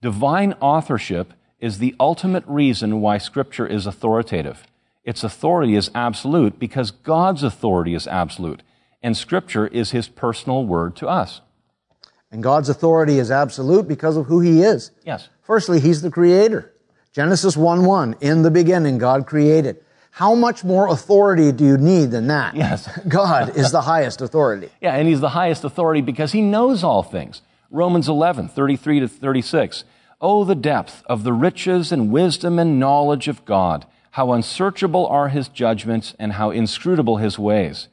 Divine 0.01 0.55
authorship 0.55 1.35
is 1.61 1.79
the 1.79 1.94
ultimate 2.01 2.44
reason 2.46 3.01
why 3.01 3.18
Scripture 3.18 3.66
is 3.66 3.87
authoritative. 3.87 4.64
Its 5.04 5.24
authority 5.24 5.74
is 5.74 5.90
absolute 5.94 6.58
because 6.58 6.90
God's 6.90 7.42
authority 7.42 7.94
is 7.94 8.06
absolute, 8.06 8.62
and 9.02 9.16
Scripture 9.16 9.66
is 9.66 9.90
His 9.90 10.08
personal 10.08 10.64
word 10.64 10.94
to 10.96 11.08
us. 11.08 11.40
And 12.30 12.42
God's 12.42 12.68
authority 12.68 13.18
is 13.18 13.30
absolute 13.30 13.88
because 13.88 14.16
of 14.16 14.26
who 14.26 14.40
He 14.40 14.62
is. 14.62 14.90
Yes. 15.04 15.28
Firstly, 15.42 15.80
He's 15.80 16.02
the 16.02 16.10
Creator. 16.10 16.72
Genesis 17.12 17.56
1 17.56 17.84
1, 17.84 18.16
in 18.20 18.42
the 18.42 18.50
beginning, 18.50 18.98
God 18.98 19.26
created. 19.26 19.84
How 20.12 20.34
much 20.34 20.62
more 20.62 20.88
authority 20.88 21.52
do 21.52 21.64
you 21.64 21.78
need 21.78 22.10
than 22.10 22.28
that? 22.28 22.54
Yes. 22.54 22.88
God 23.08 23.56
is 23.56 23.72
the 23.72 23.82
highest 23.82 24.20
authority. 24.20 24.68
Yeah, 24.80 24.94
and 24.94 25.08
He's 25.08 25.20
the 25.20 25.30
highest 25.30 25.64
authority 25.64 26.00
because 26.00 26.32
He 26.32 26.42
knows 26.42 26.84
all 26.84 27.02
things. 27.02 27.42
Romans 27.70 28.08
11, 28.08 28.48
33 28.48 29.00
to 29.00 29.08
36. 29.08 29.84
Oh, 30.20 30.44
the 30.44 30.54
depth 30.54 31.02
of 31.06 31.24
the 31.24 31.32
riches 31.32 31.90
and 31.90 32.12
wisdom 32.12 32.58
and 32.58 32.78
knowledge 32.78 33.26
of 33.26 33.44
God. 33.44 33.86
How 34.12 34.33
unsearchable 34.33 35.07
are 35.07 35.29
His 35.29 35.48
judgments 35.48 36.14
and 36.18 36.35
how 36.35 36.51
inscrutable 36.51 37.16
His 37.16 37.38
ways. 37.38 37.88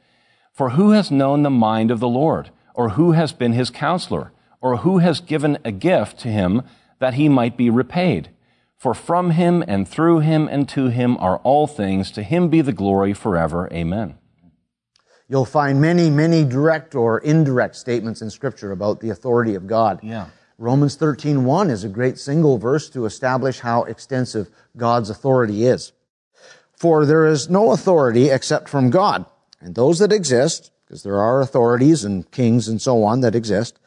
For 0.52 0.70
who 0.70 0.90
has 0.90 1.10
known 1.10 1.42
the 1.42 1.50
mind 1.50 1.90
of 1.90 1.98
the 1.98 2.08
Lord? 2.08 2.50
Or 2.74 2.90
who 2.90 3.12
has 3.12 3.32
been 3.32 3.54
His 3.54 3.70
counselor? 3.70 4.30
Or 4.60 4.78
who 4.78 4.98
has 4.98 5.20
given 5.20 5.56
a 5.64 5.72
gift 5.72 6.18
to 6.20 6.28
Him 6.28 6.62
that 6.98 7.14
He 7.14 7.30
might 7.30 7.56
be 7.56 7.70
repaid? 7.70 8.28
For 8.76 8.92
from 8.92 9.30
Him 9.30 9.64
and 9.66 9.88
through 9.88 10.18
Him 10.18 10.46
and 10.46 10.68
to 10.68 10.88
Him 10.88 11.16
are 11.16 11.38
all 11.38 11.66
things. 11.66 12.10
To 12.10 12.22
Him 12.22 12.48
be 12.48 12.60
the 12.60 12.72
glory 12.72 13.14
forever. 13.14 13.66
Amen. 13.72 14.18
You'll 15.26 15.46
find 15.46 15.80
many, 15.80 16.10
many 16.10 16.44
direct 16.44 16.94
or 16.94 17.20
indirect 17.20 17.76
statements 17.76 18.20
in 18.20 18.28
Scripture 18.28 18.72
about 18.72 19.00
the 19.00 19.08
authority 19.08 19.54
of 19.54 19.66
God. 19.66 20.00
Yeah. 20.02 20.26
Romans 20.58 20.96
13:1 20.96 21.70
is 21.70 21.82
a 21.82 21.88
great 21.88 22.18
single 22.18 22.58
verse 22.58 22.90
to 22.90 23.06
establish 23.06 23.60
how 23.60 23.84
extensive 23.84 24.50
God's 24.76 25.08
authority 25.08 25.64
is. 25.64 25.92
For 26.80 27.04
there 27.04 27.26
is 27.26 27.50
no 27.50 27.72
authority 27.72 28.30
except 28.30 28.66
from 28.66 28.88
God, 28.88 29.26
and 29.60 29.74
those 29.74 29.98
that 29.98 30.14
exist, 30.14 30.70
because 30.86 31.02
there 31.02 31.20
are 31.20 31.42
authorities 31.42 32.06
and 32.06 32.30
kings 32.30 32.68
and 32.68 32.80
so 32.80 33.04
on 33.04 33.20
that 33.20 33.34
exist, 33.34 33.78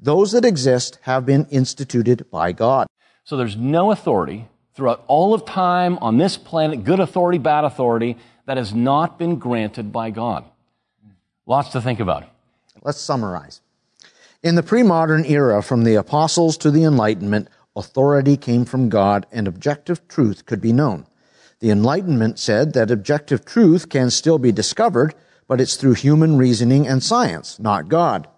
those 0.00 0.30
that 0.30 0.44
exist 0.44 1.00
have 1.02 1.26
been 1.26 1.46
instituted 1.50 2.30
by 2.30 2.52
God. 2.52 2.86
So 3.24 3.36
there's 3.36 3.56
no 3.56 3.90
authority 3.90 4.46
throughout 4.74 5.02
all 5.08 5.34
of 5.34 5.44
time 5.44 5.98
on 5.98 6.18
this 6.18 6.36
planet, 6.36 6.84
good 6.84 7.00
authority, 7.00 7.38
bad 7.38 7.64
authority, 7.64 8.16
that 8.44 8.58
has 8.58 8.72
not 8.72 9.18
been 9.18 9.40
granted 9.40 9.90
by 9.90 10.10
God. 10.10 10.44
Lots 11.46 11.70
to 11.70 11.80
think 11.80 11.98
about. 11.98 12.28
Let's 12.80 13.00
summarize. 13.00 13.60
In 14.44 14.54
the 14.54 14.62
pre-modern 14.62 15.24
era, 15.24 15.64
from 15.64 15.82
the 15.82 15.96
apostles 15.96 16.56
to 16.58 16.70
the 16.70 16.84
Enlightenment, 16.84 17.48
authority 17.74 18.36
came 18.36 18.64
from 18.64 18.88
God 18.88 19.26
and 19.32 19.48
objective 19.48 20.06
truth 20.06 20.46
could 20.46 20.60
be 20.60 20.72
known. 20.72 21.06
The 21.66 21.72
Enlightenment 21.72 22.38
said 22.38 22.74
that 22.74 22.92
objective 22.92 23.44
truth 23.44 23.88
can 23.88 24.10
still 24.10 24.38
be 24.38 24.52
discovered, 24.52 25.16
but 25.48 25.60
it's 25.60 25.74
through 25.74 25.94
human 25.94 26.38
reasoning 26.38 26.86
and 26.86 27.02
science, 27.02 27.58
not 27.58 27.88
God. 27.88 28.28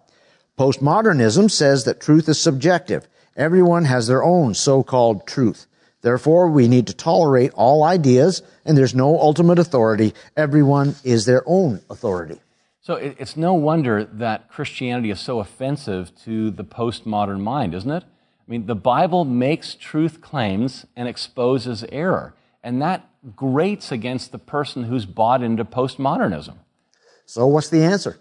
Postmodernism 0.57 1.51
says 1.51 1.83
that 1.83 2.01
truth 2.01 2.27
is 2.27 2.41
subjective. 2.41 3.07
Everyone 3.37 3.85
has 3.85 4.07
their 4.07 4.23
own 4.23 4.55
so-called 4.55 5.27
truth. 5.27 5.67
Therefore, 6.01 6.49
we 6.49 6.67
need 6.67 6.87
to 6.87 6.95
tolerate 6.95 7.51
all 7.53 7.83
ideas, 7.83 8.41
and 8.65 8.75
there's 8.75 8.95
no 8.95 9.19
ultimate 9.19 9.59
authority. 9.59 10.15
Everyone 10.35 10.95
is 11.03 11.25
their 11.25 11.43
own 11.45 11.81
authority. 11.87 12.41
So 12.81 12.95
it's 12.95 13.37
no 13.37 13.53
wonder 13.53 14.05
that 14.05 14.49
Christianity 14.49 15.11
is 15.11 15.19
so 15.19 15.39
offensive 15.39 16.11
to 16.23 16.49
the 16.49 16.63
postmodern 16.63 17.41
mind, 17.41 17.75
isn't 17.75 17.91
it? 17.91 18.05
I 18.05 18.51
mean, 18.51 18.65
the 18.65 18.73
Bible 18.73 19.23
makes 19.23 19.75
truth 19.75 20.19
claims 20.19 20.87
and 20.95 21.07
exposes 21.07 21.85
error, 21.91 22.33
and 22.63 22.81
that 22.81 23.05
grates 23.35 23.91
against 23.91 24.31
the 24.31 24.39
person 24.39 24.83
who's 24.83 25.05
bought 25.05 25.43
into 25.43 25.65
postmodernism. 25.65 26.57
So, 27.25 27.47
what's 27.47 27.69
the 27.69 27.83
answer? 27.83 28.19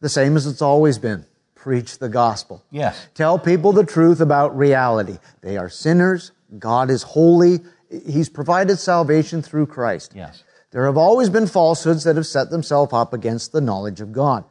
The 0.00 0.08
same 0.08 0.36
as 0.36 0.46
it's 0.46 0.62
always 0.62 0.98
been 0.98 1.26
preach 1.54 1.98
the 1.98 2.08
gospel. 2.08 2.64
Yes. 2.70 3.06
Tell 3.14 3.38
people 3.38 3.72
the 3.72 3.84
truth 3.84 4.20
about 4.20 4.56
reality. 4.56 5.18
They 5.42 5.58
are 5.58 5.68
sinners. 5.68 6.32
God 6.58 6.90
is 6.90 7.02
holy. 7.02 7.60
He's 7.90 8.30
provided 8.30 8.78
salvation 8.78 9.42
through 9.42 9.66
Christ. 9.66 10.12
Yes. 10.14 10.42
There 10.70 10.86
have 10.86 10.96
always 10.96 11.28
been 11.28 11.46
falsehoods 11.46 12.04
that 12.04 12.16
have 12.16 12.26
set 12.26 12.50
themselves 12.50 12.92
up 12.94 13.12
against 13.12 13.52
the 13.52 13.60
knowledge 13.60 14.00
of 14.00 14.12
God. 14.12 14.44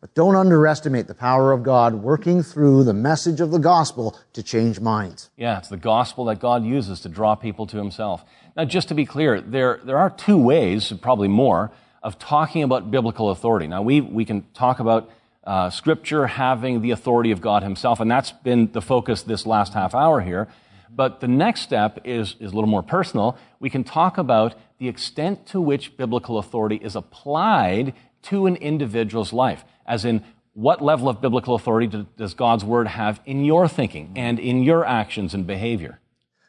But 0.00 0.14
don't 0.14 0.36
underestimate 0.36 1.06
the 1.06 1.14
power 1.14 1.52
of 1.52 1.62
God 1.62 1.94
working 1.94 2.42
through 2.42 2.84
the 2.84 2.92
message 2.92 3.40
of 3.40 3.50
the 3.50 3.58
gospel 3.58 4.18
to 4.34 4.42
change 4.42 4.78
minds. 4.78 5.30
Yeah, 5.36 5.58
it's 5.58 5.68
the 5.68 5.76
gospel 5.76 6.26
that 6.26 6.38
God 6.38 6.64
uses 6.64 7.00
to 7.00 7.08
draw 7.08 7.34
people 7.34 7.66
to 7.68 7.78
himself. 7.78 8.24
Now, 8.56 8.64
just 8.66 8.88
to 8.88 8.94
be 8.94 9.06
clear, 9.06 9.40
there, 9.40 9.80
there 9.84 9.98
are 9.98 10.10
two 10.10 10.38
ways, 10.38 10.92
probably 11.00 11.28
more, 11.28 11.72
of 12.02 12.18
talking 12.18 12.62
about 12.62 12.90
biblical 12.90 13.30
authority. 13.30 13.66
Now, 13.66 13.82
we, 13.82 14.00
we 14.00 14.24
can 14.24 14.46
talk 14.54 14.80
about 14.80 15.10
uh, 15.44 15.70
Scripture 15.70 16.26
having 16.26 16.82
the 16.82 16.90
authority 16.90 17.30
of 17.30 17.40
God 17.40 17.62
Himself, 17.62 17.98
and 17.98 18.10
that's 18.10 18.32
been 18.32 18.70
the 18.72 18.82
focus 18.82 19.22
this 19.22 19.46
last 19.46 19.72
half 19.74 19.94
hour 19.94 20.20
here. 20.20 20.48
But 20.90 21.20
the 21.20 21.28
next 21.28 21.62
step 21.62 22.00
is, 22.04 22.36
is 22.38 22.52
a 22.52 22.54
little 22.54 22.70
more 22.70 22.82
personal. 22.82 23.38
We 23.60 23.70
can 23.70 23.84
talk 23.84 24.18
about 24.18 24.54
the 24.78 24.88
extent 24.88 25.46
to 25.48 25.60
which 25.60 25.96
biblical 25.96 26.38
authority 26.38 26.76
is 26.76 26.96
applied 26.96 27.94
to 28.22 28.46
an 28.46 28.56
individual's 28.56 29.32
life, 29.32 29.64
as 29.86 30.04
in, 30.04 30.24
what 30.54 30.82
level 30.82 31.08
of 31.08 31.20
biblical 31.20 31.54
authority 31.54 32.06
does 32.16 32.32
God's 32.32 32.64
Word 32.64 32.88
have 32.88 33.20
in 33.26 33.44
your 33.44 33.68
thinking 33.68 34.12
and 34.16 34.38
in 34.38 34.62
your 34.62 34.86
actions 34.86 35.34
and 35.34 35.46
behavior? 35.46 36.00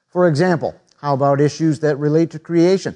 For 0.08 0.30
example, 0.30 0.76
how 1.02 1.14
about 1.14 1.42
issues 1.42 1.82
that 1.82 1.98
relate 1.98 2.32
to 2.32 2.40
creation? 2.40 2.96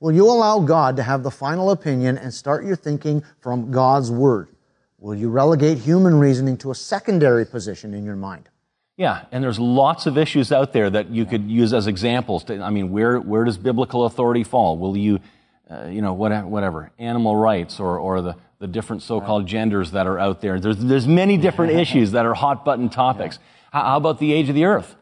Will 0.00 0.12
you 0.12 0.26
allow 0.26 0.60
God 0.60 0.96
to 0.96 1.02
have 1.02 1.22
the 1.22 1.30
final 1.30 1.70
opinion 1.70 2.16
and 2.16 2.32
start 2.32 2.64
your 2.64 2.76
thinking 2.76 3.22
from 3.40 3.70
God's 3.70 4.10
Word? 4.10 4.48
Will 4.98 5.14
you 5.14 5.28
relegate 5.28 5.78
human 5.78 6.18
reasoning 6.18 6.56
to 6.58 6.70
a 6.70 6.74
secondary 6.74 7.44
position 7.44 7.92
in 7.92 8.04
your 8.04 8.16
mind? 8.16 8.48
Yeah, 8.96 9.26
and 9.30 9.44
there's 9.44 9.58
lots 9.58 10.06
of 10.06 10.16
issues 10.16 10.52
out 10.52 10.72
there 10.72 10.88
that 10.88 11.10
you 11.10 11.26
could 11.26 11.50
use 11.50 11.74
as 11.74 11.86
examples. 11.86 12.44
To, 12.44 12.62
I 12.62 12.70
mean, 12.70 12.90
where, 12.90 13.20
where 13.20 13.44
does 13.44 13.58
biblical 13.58 14.06
authority 14.06 14.42
fall? 14.42 14.78
Will 14.78 14.96
you, 14.96 15.20
uh, 15.70 15.84
you 15.88 16.00
know, 16.00 16.14
whatever, 16.14 16.46
whatever, 16.46 16.92
animal 16.98 17.36
rights 17.36 17.78
or, 17.78 17.98
or 17.98 18.22
the, 18.22 18.36
the 18.58 18.66
different 18.66 19.02
so-called 19.02 19.46
genders 19.46 19.90
that 19.92 20.06
are 20.06 20.18
out 20.18 20.40
there? 20.40 20.58
There's, 20.58 20.78
there's 20.78 21.06
many 21.06 21.36
different 21.36 21.72
issues 21.72 22.12
that 22.12 22.26
are 22.26 22.34
hot 22.34 22.64
button 22.64 22.88
topics. 22.88 23.38
How, 23.72 23.82
how 23.82 23.96
about 23.96 24.18
the 24.18 24.32
age 24.32 24.48
of 24.48 24.54
the 24.54 24.64
earth? 24.64 24.96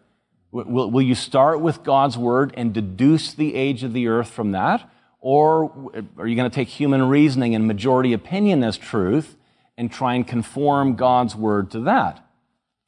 Will, 0.51 0.91
will 0.91 1.03
you 1.03 1.15
start 1.15 1.61
with 1.61 1.83
God's 1.83 2.17
word 2.19 2.53
and 2.57 2.73
deduce 2.73 3.35
the 3.35 3.55
age 3.55 3.83
of 3.85 3.93
the 3.93 4.09
earth 4.09 4.29
from 4.29 4.53
that? 4.53 4.91
Or 5.21 5.93
are 6.19 6.27
you 6.27 6.37
going 6.37 6.51
to 6.51 6.55
take 6.55 6.69
human 6.69 7.09
reasoning 7.09 7.55
and 7.55 7.67
majority 7.67 8.13
opinion 8.13 8.63
as 8.63 8.77
truth 8.77 9.37
and 9.79 9.91
try 9.91 10.15
and 10.15 10.27
conform 10.27 10.97
God's 10.97 11.35
word 11.35 11.71
to 11.71 11.81
that? 11.81 12.25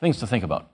Things 0.01 0.19
to 0.19 0.27
think 0.27 0.45
about. 0.45 0.71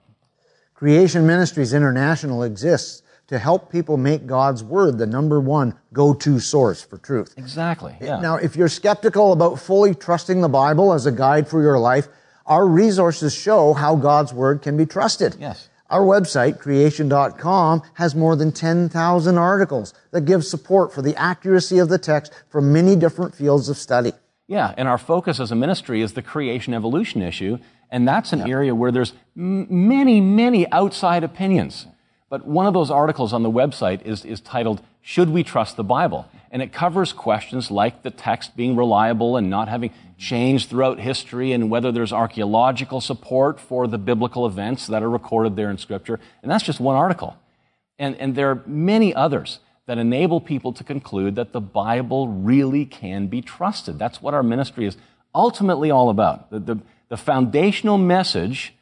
Creation 0.73 1.25
Ministries 1.25 1.73
International 1.73 2.43
exists 2.43 3.02
to 3.27 3.39
help 3.39 3.71
people 3.71 3.97
make 3.97 4.27
God's 4.27 4.63
word 4.63 4.97
the 4.97 5.05
number 5.05 5.39
one 5.39 5.75
go-to 5.93 6.39
source 6.39 6.83
for 6.83 6.97
truth. 6.97 7.33
Exactly. 7.37 7.95
Yeah. 8.01 8.19
Now, 8.19 8.35
if 8.35 8.55
you're 8.55 8.67
skeptical 8.67 9.31
about 9.31 9.59
fully 9.59 9.95
trusting 9.95 10.41
the 10.41 10.49
Bible 10.49 10.93
as 10.93 11.05
a 11.05 11.11
guide 11.11 11.47
for 11.47 11.61
your 11.61 11.79
life, 11.79 12.07
our 12.45 12.67
resources 12.67 13.33
show 13.33 13.73
how 13.73 13.95
God's 13.95 14.33
word 14.33 14.61
can 14.61 14.75
be 14.75 14.85
trusted. 14.85 15.37
Yes. 15.39 15.69
Our 15.89 16.01
website, 16.01 16.59
creation.com, 16.59 17.83
has 17.93 18.15
more 18.15 18.35
than 18.35 18.51
10,000 18.51 19.37
articles 19.37 19.93
that 20.11 20.21
give 20.21 20.43
support 20.43 20.91
for 20.91 21.01
the 21.01 21.15
accuracy 21.15 21.77
of 21.77 21.89
the 21.89 21.99
text 21.99 22.33
from 22.49 22.73
many 22.73 22.95
different 22.95 23.35
fields 23.35 23.69
of 23.69 23.77
study. 23.77 24.11
Yeah, 24.47 24.73
and 24.75 24.87
our 24.87 24.97
focus 24.97 25.39
as 25.39 25.51
a 25.51 25.55
ministry 25.55 26.01
is 26.01 26.13
the 26.13 26.21
creation 26.21 26.73
evolution 26.73 27.21
issue, 27.21 27.59
and 27.89 28.07
that's 28.07 28.33
an 28.33 28.39
yeah. 28.39 28.47
area 28.47 28.75
where 28.75 28.91
there's 28.91 29.13
m- 29.37 29.87
many, 29.87 30.19
many 30.19 30.69
outside 30.71 31.23
opinions. 31.23 31.85
But 32.33 32.47
one 32.47 32.65
of 32.65 32.73
those 32.73 32.89
articles 32.89 33.31
on 33.31 33.43
the 33.43 33.51
website 33.51 34.01
is, 34.07 34.25
is 34.25 34.41
titled, 34.41 34.81
Should 35.03 35.29
We 35.29 35.43
Trust 35.43 35.77
the 35.77 35.83
Bible? 35.83 36.27
And 36.49 36.63
it 36.63 36.73
covers 36.73 37.13
questions 37.13 37.69
like 37.69 38.01
the 38.01 38.09
text 38.09 38.57
being 38.57 38.75
reliable 38.75 39.37
and 39.37 39.51
not 39.51 39.67
having 39.67 39.91
changed 40.17 40.67
throughout 40.67 40.99
history 40.99 41.51
and 41.51 41.69
whether 41.69 41.91
there's 41.91 42.11
archaeological 42.11 43.01
support 43.01 43.59
for 43.59 43.85
the 43.85 43.99
biblical 43.99 44.47
events 44.47 44.87
that 44.87 45.03
are 45.03 45.09
recorded 45.11 45.55
there 45.55 45.69
in 45.69 45.77
Scripture. 45.77 46.19
And 46.41 46.51
that's 46.51 46.63
just 46.63 46.79
one 46.79 46.95
article. 46.95 47.37
And, 47.99 48.15
and 48.15 48.33
there 48.33 48.49
are 48.49 48.63
many 48.65 49.13
others 49.13 49.59
that 49.85 49.99
enable 49.99 50.41
people 50.41 50.73
to 50.73 50.83
conclude 50.83 51.35
that 51.35 51.51
the 51.51 51.61
Bible 51.61 52.29
really 52.29 52.83
can 52.83 53.27
be 53.27 53.43
trusted. 53.43 53.99
That's 53.99 54.23
what 54.23 54.33
our 54.33 54.41
ministry 54.41 54.87
is 54.87 54.97
ultimately 55.35 55.91
all 55.91 56.09
about. 56.09 56.49
The, 56.49 56.57
the, 56.57 56.79
the 57.09 57.17
foundational 57.17 57.99
message, 57.99 58.73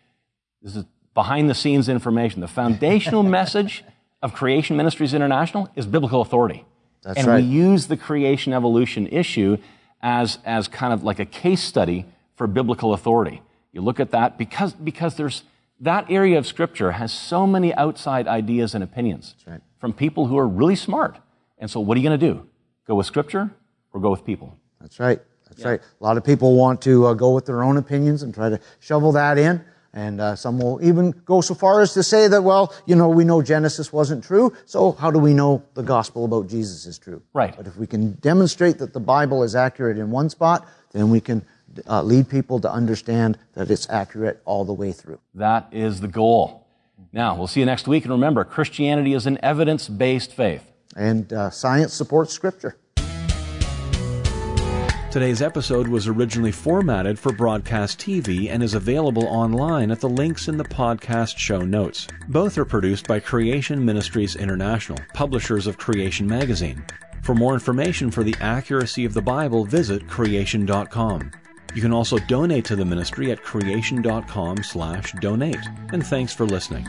this 0.61 0.77
is 0.77 0.85
behind 1.13 1.49
the 1.49 1.55
scenes 1.55 1.89
information. 1.89 2.41
The 2.41 2.47
foundational 2.47 3.23
message 3.39 3.83
of 4.21 4.33
Creation 4.33 4.77
Ministries 4.77 5.13
International 5.13 5.69
is 5.75 5.85
biblical 5.85 6.21
authority. 6.21 6.65
That's 7.03 7.19
and 7.19 7.27
right. 7.27 7.43
we 7.43 7.49
use 7.49 7.87
the 7.87 7.97
creation 7.97 8.53
evolution 8.53 9.07
issue 9.07 9.57
as, 10.01 10.37
as 10.45 10.67
kind 10.67 10.93
of 10.93 11.03
like 11.03 11.19
a 11.19 11.25
case 11.25 11.61
study 11.61 12.05
for 12.35 12.47
biblical 12.47 12.93
authority. 12.93 13.41
You 13.71 13.81
look 13.81 13.99
at 13.99 14.11
that 14.11 14.37
because, 14.37 14.73
because 14.73 15.15
there's, 15.15 15.43
that 15.79 16.09
area 16.09 16.37
of 16.37 16.45
scripture 16.45 16.91
has 16.93 17.11
so 17.11 17.47
many 17.47 17.73
outside 17.73 18.27
ideas 18.27 18.75
and 18.75 18.83
opinions 18.83 19.35
right. 19.47 19.61
from 19.79 19.93
people 19.93 20.27
who 20.27 20.37
are 20.37 20.47
really 20.47 20.75
smart. 20.75 21.17
And 21.57 21.69
so 21.69 21.79
what 21.79 21.97
are 21.97 21.99
you 21.99 22.07
going 22.07 22.19
to 22.19 22.33
do? 22.33 22.47
Go 22.87 22.95
with 22.95 23.07
scripture 23.07 23.51
or 23.93 23.99
go 24.01 24.11
with 24.11 24.25
people? 24.25 24.57
That's 24.79 24.99
right. 24.99 25.19
That's 25.47 25.61
yeah. 25.61 25.69
right. 25.69 25.81
A 25.99 26.03
lot 26.03 26.17
of 26.17 26.23
people 26.23 26.55
want 26.55 26.81
to 26.83 27.07
uh, 27.07 27.13
go 27.13 27.33
with 27.33 27.45
their 27.45 27.63
own 27.63 27.77
opinions 27.77 28.23
and 28.23 28.33
try 28.33 28.49
to 28.49 28.59
shovel 28.79 29.11
that 29.13 29.37
in. 29.37 29.63
And 29.93 30.21
uh, 30.21 30.35
some 30.35 30.57
will 30.57 30.79
even 30.81 31.11
go 31.25 31.41
so 31.41 31.53
far 31.53 31.81
as 31.81 31.93
to 31.95 32.03
say 32.03 32.29
that, 32.29 32.43
well, 32.43 32.73
you 32.85 32.95
know, 32.95 33.09
we 33.09 33.25
know 33.25 33.41
Genesis 33.41 33.91
wasn't 33.91 34.23
true, 34.23 34.53
so 34.65 34.93
how 34.93 35.11
do 35.11 35.19
we 35.19 35.33
know 35.33 35.63
the 35.73 35.83
gospel 35.83 36.23
about 36.23 36.47
Jesus 36.47 36.85
is 36.85 36.97
true? 36.97 37.21
Right. 37.33 37.55
But 37.55 37.67
if 37.67 37.75
we 37.75 37.87
can 37.87 38.13
demonstrate 38.13 38.77
that 38.77 38.93
the 38.93 39.01
Bible 39.01 39.43
is 39.43 39.53
accurate 39.53 39.97
in 39.97 40.09
one 40.09 40.29
spot, 40.29 40.65
then 40.93 41.09
we 41.09 41.19
can 41.19 41.45
uh, 41.87 42.03
lead 42.03 42.29
people 42.29 42.59
to 42.61 42.71
understand 42.71 43.37
that 43.53 43.69
it's 43.69 43.89
accurate 43.89 44.41
all 44.45 44.63
the 44.63 44.73
way 44.73 44.93
through. 44.93 45.19
That 45.35 45.67
is 45.71 45.99
the 45.99 46.07
goal. 46.07 46.67
Now, 47.11 47.35
we'll 47.35 47.47
see 47.47 47.59
you 47.59 47.65
next 47.65 47.87
week. 47.87 48.03
And 48.05 48.13
remember, 48.13 48.45
Christianity 48.45 49.13
is 49.13 49.25
an 49.25 49.39
evidence 49.43 49.89
based 49.89 50.33
faith. 50.33 50.63
And 50.95 51.31
uh, 51.33 51.49
science 51.49 51.93
supports 51.93 52.33
Scripture. 52.33 52.77
Today's 55.11 55.41
episode 55.41 55.87
was 55.89 56.07
originally 56.07 56.53
formatted 56.53 57.19
for 57.19 57.33
broadcast 57.33 57.99
TV 57.99 58.49
and 58.49 58.63
is 58.63 58.75
available 58.75 59.27
online 59.27 59.91
at 59.91 59.99
the 59.99 60.07
links 60.07 60.47
in 60.47 60.55
the 60.55 60.63
podcast 60.63 61.37
show 61.37 61.59
notes. 61.59 62.07
Both 62.29 62.57
are 62.57 62.63
produced 62.63 63.09
by 63.09 63.19
Creation 63.19 63.83
Ministries 63.83 64.37
International, 64.37 64.97
publishers 65.13 65.67
of 65.67 65.77
Creation 65.77 66.25
Magazine. 66.25 66.85
For 67.23 67.35
more 67.35 67.53
information 67.53 68.09
for 68.09 68.23
the 68.23 68.37
accuracy 68.39 69.03
of 69.03 69.13
the 69.13 69.21
Bible, 69.21 69.65
visit 69.65 70.07
creation.com. 70.07 71.31
You 71.75 71.81
can 71.81 71.91
also 71.91 72.17
donate 72.17 72.63
to 72.65 72.77
the 72.77 72.85
ministry 72.85 73.31
at 73.31 73.43
creation.com/donate. 73.43 75.67
And 75.91 76.07
thanks 76.07 76.33
for 76.33 76.45
listening. 76.45 76.87